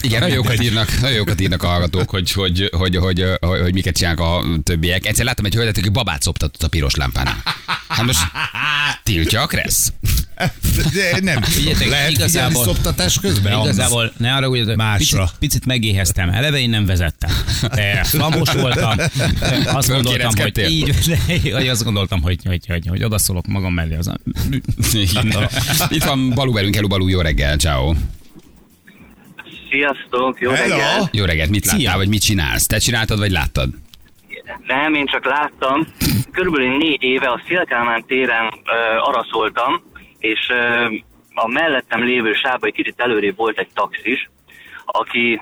[0.00, 3.72] Igen, nagyon jókat írnak, nagyon jókat írnak a hallgatók, hogy, hogy, hogy, hogy, hogy, hogy
[3.72, 5.06] miket csinálnak a többiek.
[5.06, 7.42] Egyszer láttam egy hölgyet, aki babát szoptatott a piros lámpánál.
[7.88, 8.20] Hát most
[9.04, 9.92] tiltja a kressz.
[10.94, 11.42] De nem.
[11.42, 13.60] Figyeljetek, Lehet igazából- igazából, szoptatás közben?
[13.60, 15.22] Igazából ne arra, hogy Másra.
[15.22, 16.28] picit, picit megéheztem.
[16.28, 17.30] Eleve én nem vezettem.
[17.74, 18.92] De Flamos voltam.
[19.64, 20.94] Azt gondoltam, hogy így,
[21.52, 23.94] hogy azt gondoltam, hogy, hogy, hogy, hogy odaszólok magam mellé.
[23.96, 24.18] Az a...
[25.88, 27.94] Itt van Baluberünk, hello Balú, jó reggel, ciao.
[29.70, 30.68] Sziasztok, jó Hello.
[30.76, 31.08] reggelt!
[31.12, 32.66] Jó reggelt, mit láttál, vagy mit csinálsz?
[32.66, 33.68] Te csináltad, vagy láttad?
[34.66, 35.86] Nem, én csak láttam.
[36.32, 39.82] Körülbelül négy éve a Szélkámán téren ö, araszoltam,
[40.22, 40.48] és
[41.34, 44.30] a mellettem lévő sávban egy kicsit előrébb volt egy taxis,
[44.84, 45.40] aki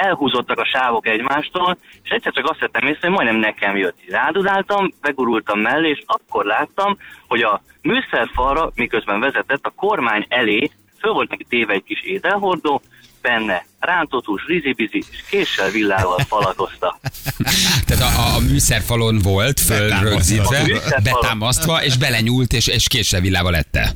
[0.00, 3.96] elhúzottak a sávok egymástól, és egyszer csak azt vettem észre, hogy majdnem nekem jött.
[4.08, 6.96] Rádudáltam, begurultam mellé, és akkor láttam,
[7.28, 12.82] hogy a műszerfalra, miközben vezetett, a kormány elé föl volt neki téve egy kis ételhordó,
[13.22, 16.98] benne rántott hús, rizibizi, és késsel villával falatozta.
[17.86, 20.64] Tehát a, a, műszerfalon volt fölrögzítve,
[21.02, 23.92] betámasztva, és belenyúlt, és, és késsel villával ette.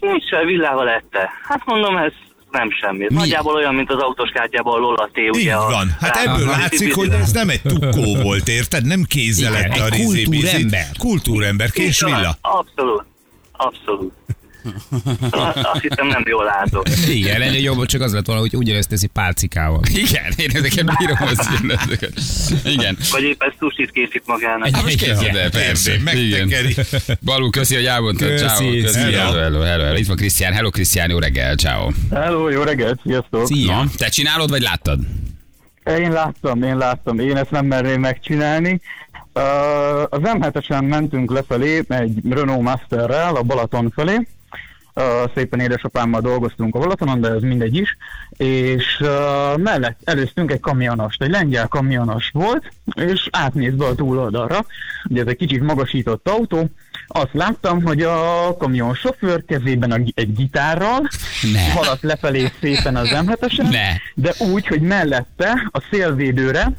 [0.00, 1.30] Késsel villával ette.
[1.48, 2.12] Hát mondom, ez
[2.50, 3.04] nem semmi.
[3.04, 5.56] Ez Nagyjából olyan, mint az autós kártyában a Lola T, Így ugye?
[5.56, 5.96] van.
[6.00, 8.86] Hát rántott ebből látszik, hogy ez nem egy tukkó volt, érted?
[8.86, 10.50] Nem kézzel lett a rizibizit.
[10.50, 10.86] kultúrember.
[10.98, 12.36] Kultúrember, késvilla.
[12.40, 13.04] Abszolút.
[13.52, 14.12] Abszolút.
[15.30, 16.88] Azt hiszem nem jól látok.
[17.08, 19.80] Igen, ennél jobb, csak az lett volna, hogy ugyanezt teszi pálcikával.
[19.94, 21.48] Igen, én ezeket bírom az
[21.86, 22.12] ezeket.
[22.64, 22.96] Igen.
[23.10, 24.66] Vagy éppen sushit készít magának.
[24.66, 25.92] Egy- most kezdjed el, persze.
[26.04, 26.74] Megtekeri.
[27.24, 28.28] Balú, köszi, hogy elmondtad.
[28.28, 29.02] Köszi, Ciao.
[29.10, 29.96] Hello, hello, hello, hello.
[29.96, 30.52] Itt van Krisztián.
[30.52, 31.54] Hello, Krisztián, jó reggel.
[31.56, 31.88] Ciao.
[32.10, 33.46] Hello, jó reggelt, sziasztok!
[33.46, 33.74] Szia.
[33.74, 34.98] Na, te csinálod, vagy láttad?
[35.98, 38.80] Én láttam, én láttam, én ezt nem merném megcsinálni.
[39.34, 39.42] Uh,
[40.02, 44.26] az M7-esen mentünk lefelé egy Renault Masterrel a Balaton felé.
[45.34, 47.96] Szépen édesapámmal dolgoztunk a Balatonon, de ez mindegy is.
[48.36, 48.98] És
[49.56, 54.64] mellett előztünk egy kamionost, egy lengyel kamionos volt, és átnéz be a túloldalra.
[55.08, 56.70] Ugye ez egy kicsit magasított autó.
[57.06, 61.08] Azt láttam, hogy a kamion sofőr kezében a, egy gitárral
[61.52, 61.72] Ne.
[61.72, 63.96] haladt lefelé szépen az M7-esen, Ne.
[64.14, 66.72] de úgy, hogy mellette a szélvédőre,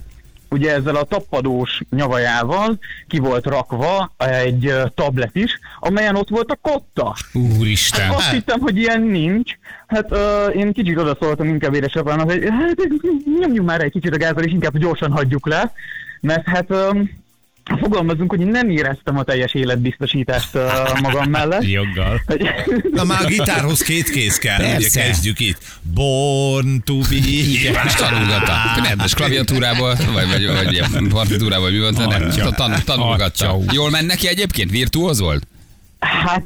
[0.52, 6.58] ugye ezzel a tapadós nyavajával ki volt rakva egy tablet is, amelyen ott volt a
[6.62, 7.16] kotta.
[7.34, 8.06] Úristen.
[8.06, 9.52] Hát azt hittem, hogy ilyen nincs.
[9.88, 12.78] Hát uh, én kicsit odaszóltam inkább édesapámnak, hogy hát
[13.40, 15.74] nyomjunk már egy kicsit a gázra, és inkább gyorsan hagyjuk le,
[16.22, 17.21] mert hát um,
[17.80, 21.70] fogalmazunk, hogy én nem éreztem a teljes életbiztosítást uh, magam mellett.
[21.70, 22.22] Joggal.
[22.92, 25.02] Na már a gitárhoz két kéz kell, ugye Persze.
[25.02, 25.58] kezdjük itt.
[25.94, 27.16] Born to be.
[27.16, 28.54] Igen, és tanulgatta.
[28.82, 32.52] Nem, most klaviatúrából, vagy, vagy, vagy ilyen partitúrából, vagy mi volt, nem, Atya.
[32.52, 33.50] tan, tanulgatta.
[33.54, 33.74] Atya.
[33.74, 34.72] Jól ment neki egyébként?
[34.72, 35.48] Virtuóz volt?
[36.02, 36.44] Hát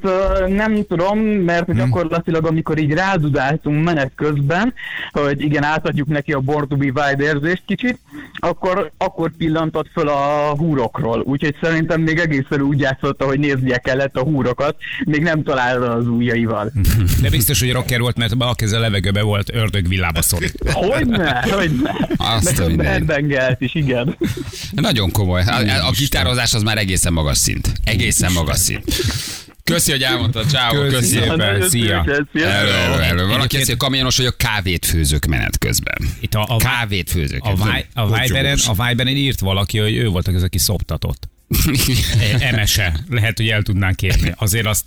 [0.48, 1.78] nem tudom, mert Hm.
[1.78, 4.74] gyakorlatilag amikor így rádudáltunk menet közben,
[5.12, 8.00] hogy igen, átadjuk neki a Born to be Wild érzést kicsit,
[8.34, 11.20] akkor, akkor pillantott föl a húrokról.
[11.20, 16.08] Úgyhogy szerintem még egészen úgy játszotta, hogy néznie kellett a húrokat, még nem találta az
[16.08, 16.72] ujjaival.
[17.22, 20.56] De biztos, hogy rocker volt, mert a keze levegőbe volt ördögvillába szorít.
[20.72, 22.08] Hogyne, hogyne.
[22.18, 22.92] Azt a mindenit.
[22.92, 24.18] headbangelt is, igen.
[24.72, 25.42] Nagyon komoly.
[25.42, 27.72] A, a gitározás az már egészen magas szint.
[27.84, 28.84] Egészen magas szint.
[29.72, 30.50] Köszi, hogy elmondtad.
[30.50, 31.08] Ciao, Köszi köszi.
[31.18, 31.70] szépen.
[31.70, 32.04] Szia.
[32.34, 33.28] Hello, hello.
[33.28, 35.96] Valaki Egyébként- azt, hogy kamionos vagyok, kávét főzök menet közben.
[36.20, 37.44] Itt a, a, Kávét főzök.
[37.44, 41.30] a, Vi- a, Viberen, a Viberen írt valaki, hogy ő volt az, aki szoptatott.
[42.20, 43.00] E- Emese.
[43.10, 44.34] Lehet, hogy el tudnánk kérni.
[44.38, 44.84] Azért azt,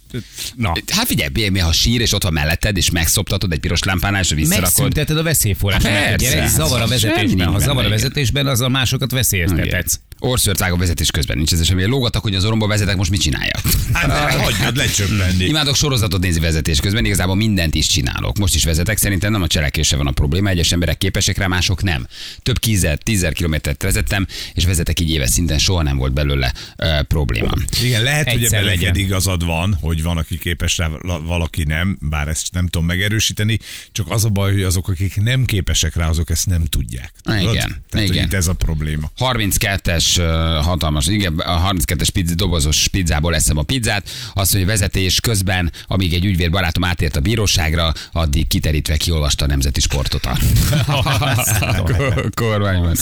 [0.54, 0.72] na.
[0.88, 4.28] Hát figyelj, mi, ha sír, és ott van melletted, és megszoptatod egy piros lámpánál, és
[4.30, 4.62] visszarakod.
[4.62, 5.84] Megszünteted a veszélyforrás.
[5.84, 6.16] A Persze.
[6.16, 7.46] gyerek zavar a vezetésben.
[7.48, 9.94] Ha zavar a vezetésben, azzal másokat veszélyeztethetsz.
[10.20, 11.84] Orszört vág a vezetés közben, nincs ez semmi.
[11.84, 13.60] Lógatak, hogy az oromba vezetek, most mit csináljak?
[13.92, 15.44] Hát hagyjad lecsöppenni.
[15.44, 18.38] Imádok sorozatot nézni vezetés közben, igazából mindent is csinálok.
[18.38, 21.82] Most is vezetek, szerintem nem a cselekvése van a probléma, egyes emberek képesek rá, mások
[21.82, 22.06] nem.
[22.42, 27.00] Több kízer, tízer kilométert vezettem, és vezetek így éves szinten, soha nem volt belőle uh,
[27.02, 27.50] probléma.
[27.82, 29.04] Igen, lehet, hogy Egyszer ebben neked legyen.
[29.06, 33.58] igazad van, hogy van, aki képes rá, la- valaki nem, bár ezt nem tudom megerősíteni,
[33.92, 37.12] csak az a baj, hogy azok, akik nem képesek rá, azok ezt nem tudják.
[37.22, 37.40] Tudod?
[37.40, 38.24] Igen, Tehát, hogy igen.
[38.24, 39.10] itt ez a probléma.
[39.18, 40.24] 32-es uh,
[40.64, 44.10] hatalmas, igen, a 32-es pizza, dobozos pizzából eszem a pizzát.
[44.34, 49.48] Azt mondja, vezetés közben, amíg egy ügyvéd barátom átért a bíróságra, addig kiterítve kiolvasta a
[49.48, 50.38] nemzeti sportot a
[52.34, 52.96] kormányban.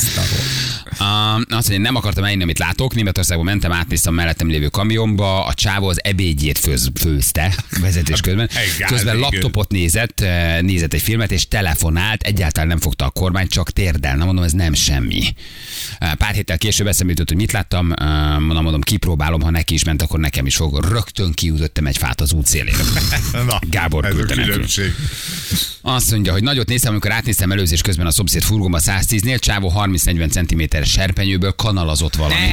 [1.49, 2.95] Azt mondja, nem akartam elinni, amit látok.
[2.95, 8.51] Németországban mentem, átnéztem a mellettem lévő kamionba, a csávó az ebédjét főz, főzte vezetés közben.
[8.87, 10.25] Közben laptopot nézett,
[10.61, 14.17] nézett egy filmet, és telefonált, egyáltalán nem fogta a kormány, csak térdel.
[14.17, 15.35] Na mondom, ez nem semmi.
[15.99, 17.93] Pár héttel később eszembe jutott, hogy mit láttam,
[18.39, 20.85] mondom, mondom, kipróbálom, ha neki is ment, akkor nekem is fog.
[20.85, 22.75] Rögtön kiütöttem egy fát az út szélén.
[23.47, 24.65] Na, Gábor küldte nekünk.
[25.83, 30.71] Azt mondja, hogy nagyot néztem, amikor átnéztem előzés közben a szomszéd furgóba 110-nél, csávó 30-40
[30.71, 32.51] cm-es serpenyőből kanalazott valami.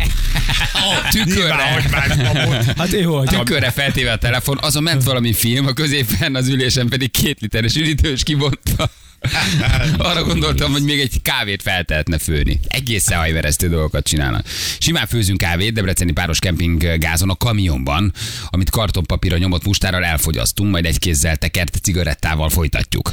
[1.11, 2.77] Tükörre, másban volt.
[2.77, 6.87] Hát jó, hogy tükörre feltéve a telefon, azon ment valami film, a középen az ülésen
[6.87, 8.89] pedig két literes üdítős kibonta.
[9.97, 12.59] Arra gondoltam, hogy még egy kávét feltehetne főni.
[12.67, 14.45] Egészen hajveresztő dolgokat csinálnak.
[14.79, 18.13] Simán főzünk kávét Debreceni páros kemping gázon a kamionban,
[18.49, 23.11] amit kartonpapírra nyomott mustárral elfogyasztunk, majd egy kézzel tekert cigarettával folytatjuk.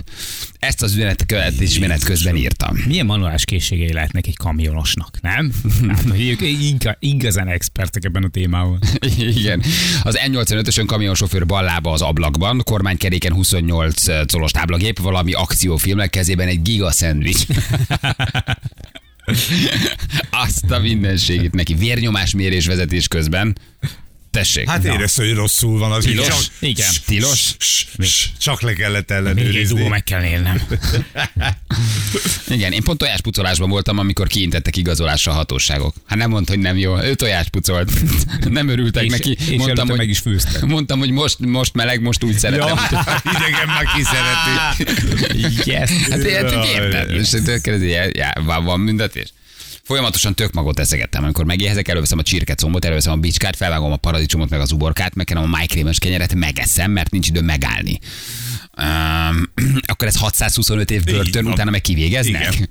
[0.58, 1.24] Ezt az üzenet
[1.58, 2.76] is menet közben írtam.
[2.86, 5.52] Milyen manuális készségei lehetnek egy kamionosnak, nem?
[5.88, 8.78] Hát, hogy ők inga- igazán expertek ebben a témában.
[9.36, 9.62] Igen.
[10.02, 15.32] Az N85-ösön kamionsofőr ballába az ablakban, kormánykeréken 28 colos táblagép, valami
[16.00, 17.46] akciófilmek kezében egy giga szendvics.
[20.46, 21.74] Azt a mindenségét neki.
[21.74, 23.56] Vérnyomásmérés vezetés közben.
[24.30, 24.68] Tessék.
[24.68, 26.26] Hát érezte, hogy rosszul van az Tilos?
[26.26, 26.90] Csak, Igen.
[27.06, 27.54] Tilos?
[28.38, 29.74] csak le kellett Még egy ellenőrizni.
[29.76, 30.62] dugó meg kell élnem.
[32.48, 35.94] Igen, én pont tojáspucolásban voltam, amikor kiintettek igazolásra a hatóságok.
[36.06, 36.98] Hát nem mondta, hogy nem jó.
[36.98, 37.90] Ő tojáspucolt.
[38.50, 39.36] Nem örültek És- neki.
[39.48, 40.66] és előtte meg is főzte.
[40.66, 42.66] Mondtam, hogy most, most meleg, most úgy szeretem.
[42.90, 43.04] Ja.
[43.24, 45.70] Idegen már kiszereti.
[45.70, 45.90] Yes.
[46.10, 46.68] Hát Jaj.
[46.68, 47.10] érted?
[47.10, 47.34] És
[48.44, 49.32] van, van büntetés?
[49.90, 51.22] Folyamatosan tök magot eszegettem.
[51.22, 55.42] Amikor megéhezek, előveszem a csirkecombot, előveszem a bicskát, felvágom a paradicsomot, meg az uborkát, megkenem
[55.42, 57.98] a májkrémes kenyeret, megeszem, mert nincs idő megállni.
[58.78, 59.52] Um,
[59.92, 62.54] akkor ez 625 év börtön, utána meg kivégeznek?
[62.54, 62.68] Igen.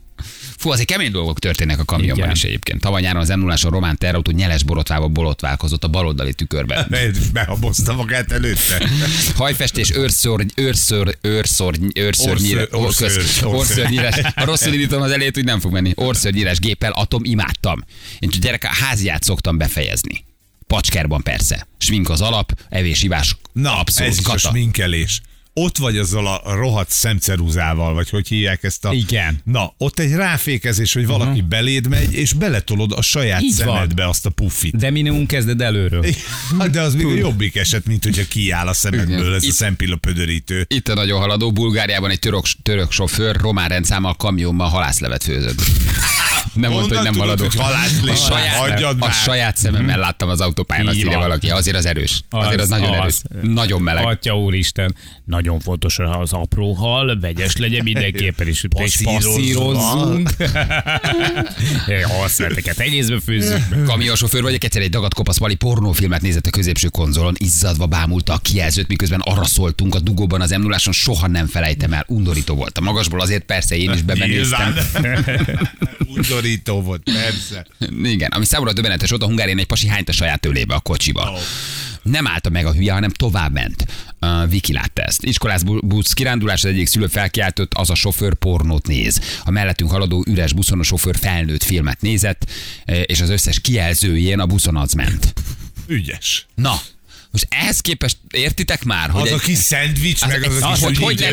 [0.60, 2.32] Fú, azért kemény dolgok történnek a kamionban Igen.
[2.32, 2.82] is egyébként.
[2.82, 6.88] Tavaly nyáron az m a román terrautó nyeles borotvával bolotválkozott a baloldali tükörben.
[7.34, 8.90] Behabozta magát előtte.
[9.36, 13.46] Hajfestés, őrször, őrször, őrször, őrszörnyire, Orször- orszőr- orszőr.
[13.56, 14.16] orszörnyírás.
[14.36, 15.92] Ha rosszul indítom az elét, úgy nem fog menni.
[15.96, 17.84] Orszörnyírás géppel, atom, imádtam.
[18.20, 20.26] Én csak gyerek, a háziát szoktam befejezni.
[20.68, 21.68] Pacskárban persze.
[21.78, 24.50] Smink az alap, evés, ivás, Na, abszolút ez is a kata.
[24.50, 25.22] sminkelés.
[25.62, 28.94] Ott vagy azzal a rohadt szemceruzával, vagy hogy hívják ezt a...
[28.94, 29.42] Igen.
[29.44, 31.48] Na, ott egy ráfékezés, hogy valaki uh-huh.
[31.48, 33.66] beléd megy, és beletolod a saját Így van.
[33.68, 34.78] szemedbe azt a puffit.
[34.78, 36.06] De minimum kezded előről.
[36.72, 39.96] De az még a jobbik eset, mint hogyha kiáll a szemedből ez a Itt- szempilla
[39.96, 40.66] pödörítő.
[40.68, 45.62] Itt a nagyon haladó, Bulgáriában egy török, török sofőr román rendszámmal kamionban halászlevet főzött.
[46.54, 48.12] Nem mondta, hogy nem halászlé?
[48.12, 51.50] a saját, a saját szememmel láttam az autópályán, azt írja valaki.
[51.50, 52.24] Azért az erős.
[52.30, 53.22] Azért az, nagyon erős.
[53.42, 54.06] Nagyon meleg.
[54.06, 60.30] Atya úristen, nagyon fontos, hogy az apró hal vegyes legyen mindenképpen, és, és passzírozzunk.
[62.18, 63.84] Halszleteket egészbe főzzünk.
[63.86, 68.38] Kamionsofőr vagyok, egyszer egy dagat kopasz vali pornófilmet nézett a középső konzolon, izzadva bámulta a
[68.38, 72.04] kijelzőt, miközben arra szóltunk a dugóban az m soha nem felejtem el.
[72.08, 74.76] Undorító volt a magasból, azért persze én is bebenéztem.
[76.40, 77.66] Undorító volt, persze.
[78.04, 81.32] Igen, ami számomra döbbenetes volt, a Hungárián egy pasi hányt a saját ölébe a kocsiba.
[81.34, 81.38] Ó.
[82.04, 83.86] Nem állta meg a hülye, hanem tovább ment.
[84.22, 85.24] Uh, Viki látta ezt.
[85.24, 89.22] Iskolász bu- busz kirándulás, az egyik szülő felkiáltott, az a sofőr pornót néz.
[89.44, 92.50] A mellettünk haladó üres buszon a sofőr felnőtt filmet nézett,
[92.86, 95.34] eh, és az összes kijelzőjén a buszon az ment.
[95.88, 96.46] Ügyes.
[96.56, 96.80] Na,
[97.32, 100.74] most ehhez képest értitek már, hogy Az a egy- kis szendvics, meg az a az,
[100.74, 101.24] kis hogy, hogy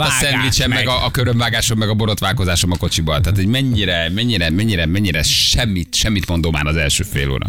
[0.00, 0.88] a szendvicsen, meg meg.
[0.88, 3.22] a, a körömvágásom, meg a borotválkozásom a kocsiban.
[3.22, 7.46] Tehát, hogy mennyire, mennyire, mennyire, mennyire semmit, semmit mondom már az első fél óra.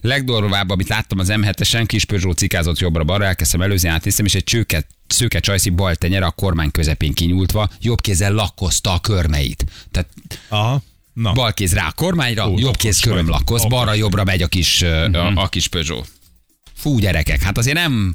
[0.00, 4.86] Legdurvább, amit láttam az M7-esen, kis Peugeot cikázott jobbra-balra, elkezdtem előzni, átnéztem, és egy csőke,
[5.06, 9.64] szőke csajszi bal tenyere a kormány közepén kinyúltva, jobb kézzel lakkozta a körmeit.
[9.90, 10.08] Tehát
[10.48, 10.82] Aha.
[11.12, 11.32] Na.
[11.32, 15.08] bal kéz rá a kormányra, Ó, jobb kéz köröm lakkoz, balra-jobbra megy a kis, uh,
[15.12, 16.08] a, a kis Peugeot.
[16.82, 18.14] Fú, gyerekek, hát azért nem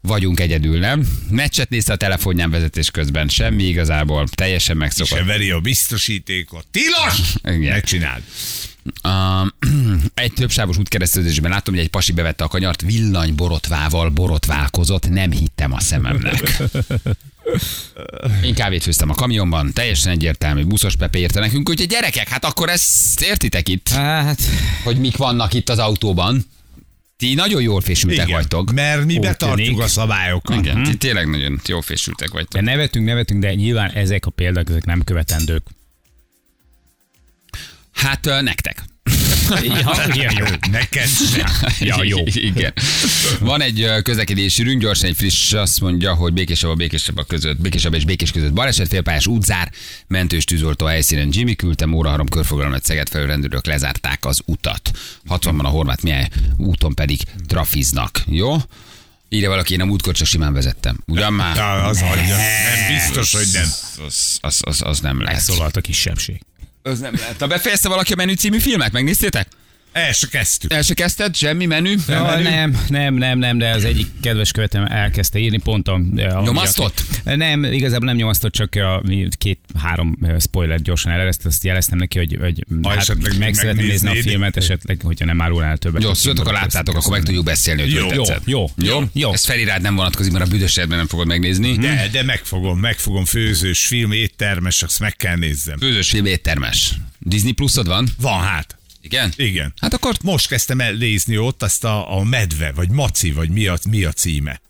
[0.00, 1.06] vagyunk egyedül, nem?
[1.30, 5.24] Meccset nézte a telefonján vezetés közben, semmi igazából, teljesen Se megszokott.
[5.24, 6.66] veri a biztosítékot.
[6.70, 7.34] Tilos!
[7.56, 7.72] Igen.
[7.72, 8.22] Ne csináld.
[9.04, 9.48] Uh,
[10.14, 15.80] egy többsávos útkeresztezésben láttam, hogy egy pasi bevette a kanyart, villanyborotvával borotválkozott, nem hittem a
[15.80, 16.62] szememnek.
[18.44, 22.68] Én kávét főztem a kamionban, teljesen egyértelmű, buszos Pepe érte nekünk, úgyhogy gyerekek, hát akkor
[22.68, 24.40] ezt értitek itt, Hát,
[24.84, 26.46] hogy mik vannak itt az autóban.
[27.22, 28.72] Ti nagyon jól fésültek Igen, vagytok.
[28.72, 29.82] mert mi Úgy betartjuk tűnik.
[29.82, 30.56] a szabályokat.
[30.56, 32.52] Igen, ti tényleg nagyon jól fésültek vagytok.
[32.52, 35.62] de nevetünk, nevetünk, de nyilván ezek a példák, ezek nem követendők.
[37.92, 38.82] Hát nektek.
[40.14, 40.44] Ja, jó.
[40.70, 41.46] Neked sem.
[41.78, 42.18] Ja, jó.
[42.26, 42.72] Igen.
[43.40, 47.60] Van egy közlekedési ürünk, gyorsan egy friss, azt mondja, hogy békésebb a békésebb a között,
[47.60, 49.70] békésebb és békés között baleset, félpályás útzár,
[50.06, 54.90] mentős tűzoltó helyszínen Jimmy küldte, óra 3 körforgalmat Szeged felől rendőrök lezárták az utat.
[55.28, 58.22] 60-ban a Horváth milyen úton pedig trafiznak.
[58.26, 58.56] Jó?
[59.28, 60.98] Írja valaki, én a múltkor csak simán vezettem.
[61.06, 61.56] Ugyan már?
[61.56, 62.36] Ja, az adja.
[62.36, 63.68] Nem biztos, hogy nem.
[64.06, 65.32] Az, az, az, az nem lesz.
[65.32, 66.40] Megszólalt a kisebbség.
[66.82, 67.38] Az nem lehet.
[67.38, 68.92] Na befejezte valaki a menü című filmet?
[68.92, 69.48] Megnéztétek?
[69.92, 70.72] El se kezdtük.
[70.72, 71.36] El se kezdted?
[71.36, 71.94] Semmi menü?
[72.08, 72.42] Ja, menü?
[72.42, 75.94] nem, nem, nem, nem, de az egyik kedves követem elkezdte írni pont a...
[76.16, 77.02] a Nyomasztott?
[77.24, 79.02] A, nem, igazából nem nyomasztott, csak a
[79.38, 84.22] két-három spoiler gyorsan eleresztett, azt jeleztem neki, hogy, hogy hát, esetleg meg szeretném nézni a
[84.22, 86.02] filmet, esetleg, hogyha nem árul el többet.
[86.02, 89.00] Jó, a szültök, ha filmről, láttátok, akkor meg tudjuk beszélni, hogy Jó, jó, jó, jó.
[89.12, 89.32] jó.
[89.32, 91.76] Ez Feri rád nem vonatkozik, mert a büdös nem fogod megnézni.
[91.76, 95.78] De, de megfogom, megfogom főzős film, éttermes, azt meg kell nézzem.
[95.78, 96.94] Főzős film éttermes.
[97.18, 98.08] Disney pluszod van?
[98.20, 98.76] Van hát.
[99.02, 99.32] Igen?
[99.36, 99.72] Igen.
[99.80, 103.66] Hát akkor Most kezdtem el nézni ott azt a, a medve, vagy maci, vagy mi
[103.66, 104.60] a, mi a címe.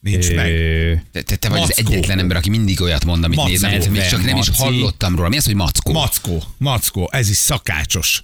[0.00, 0.50] Nincs meg.
[0.52, 1.92] Ö, te, te, te vagy az Mackó.
[1.92, 3.50] egyetlen ember, aki mindig olyat mond, amit Mackó.
[3.50, 4.62] nézem, még csak nem is Maci.
[4.62, 5.28] hallottam róla.
[5.28, 5.92] Mi az, hogy mackó?
[5.92, 8.22] Mackó, mackó, ez is szakácsos.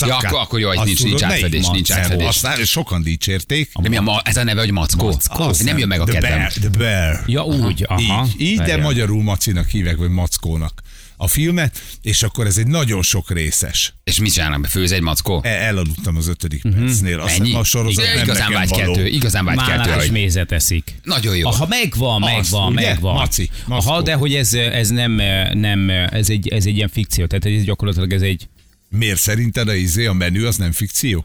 [0.00, 2.02] Ja, akkor- akkor jó, hogy Azt nincs- nincs átfedés, nincs mackó?
[2.02, 2.26] átfedés.
[2.26, 3.70] Aztán sokan dicsérték.
[3.80, 5.18] De mi a ma, ez a neve, hogy mackó?
[5.28, 6.38] Az nem jön meg a The kedvem.
[6.38, 7.22] Bear, the bear.
[7.26, 8.26] Ja, úgy, aha.
[8.26, 10.82] Így, így de magyarul macinak hívek, vagy mackónak
[11.16, 13.94] a filmet, és akkor ez egy nagyon sok részes.
[14.04, 14.68] És mit csinálnak be?
[14.68, 15.40] Főz egy mackó?
[15.44, 17.20] E- Elaludtam az ötödik percnél.
[17.20, 17.54] Azt Ennyi?
[17.54, 19.76] a sorozat Igen, nem igazán vágykeltő, igazán vágykeltő.
[19.88, 20.94] Málás hogy- mézet eszik.
[21.02, 21.48] Nagyon jó.
[21.48, 22.86] Aha, megvan, Azt, megvan, ugye?
[22.86, 23.14] megvan.
[23.14, 23.88] Maci, mackó.
[23.90, 25.12] Aha, de hogy ez, ez nem,
[25.58, 28.48] nem ez, egy, ez egy ilyen fikció, tehát ez gyakorlatilag ez egy,
[28.96, 31.24] Miért szerinted a, izé, a menü az nem fikció?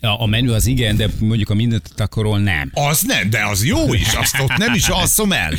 [0.00, 2.70] a, a menü az igen, de mondjuk a mindent takarol nem.
[2.74, 5.52] Az nem, de az jó is, azt ott nem is alszom el.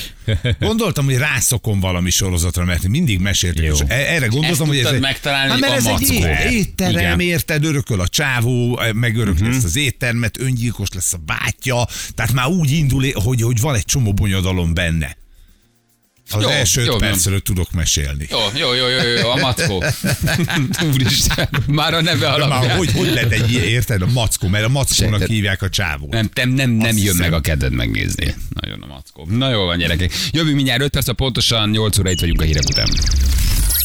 [0.59, 3.65] Gondoltam, hogy rászokom valami sorozatra, mert mindig meséltek.
[3.65, 3.75] Jó.
[3.87, 6.13] E- erre gondoltam, hogy ez egy, megtalálni, hát, mert a ez egy mackó.
[6.13, 9.41] é- étterem, érted, örököl a csávó, megörök Mhm.
[9.43, 9.55] uh-huh.
[9.55, 13.85] lesz az éttermet, öngyilkos lesz a bátyja, tehát már úgy indul, hogy, hogy van egy
[13.85, 15.17] csomó bonyodalom benne.
[16.31, 18.27] Az Jó, első öt jó, percről tudok mesélni.
[18.31, 19.83] Jó, jó, jó, jó, jó, a mackó.
[20.93, 22.77] Úristen, már a neve De már alapján.
[22.77, 25.29] hogy, hogy lehet egy ilyen, érted, a mackó, mert a mackónak Sejted.
[25.35, 26.09] hívják a csávót.
[26.11, 27.15] Nem, nem, nem, nem jön hiszem.
[27.17, 28.35] meg a kedved megnézni.
[28.61, 29.27] Nagyon a mackó.
[29.29, 30.13] Na jó van, gyerekek.
[30.31, 32.87] Jövünk mindjárt 5 perc, a pontosan 8 óra itt vagyunk a hírek után.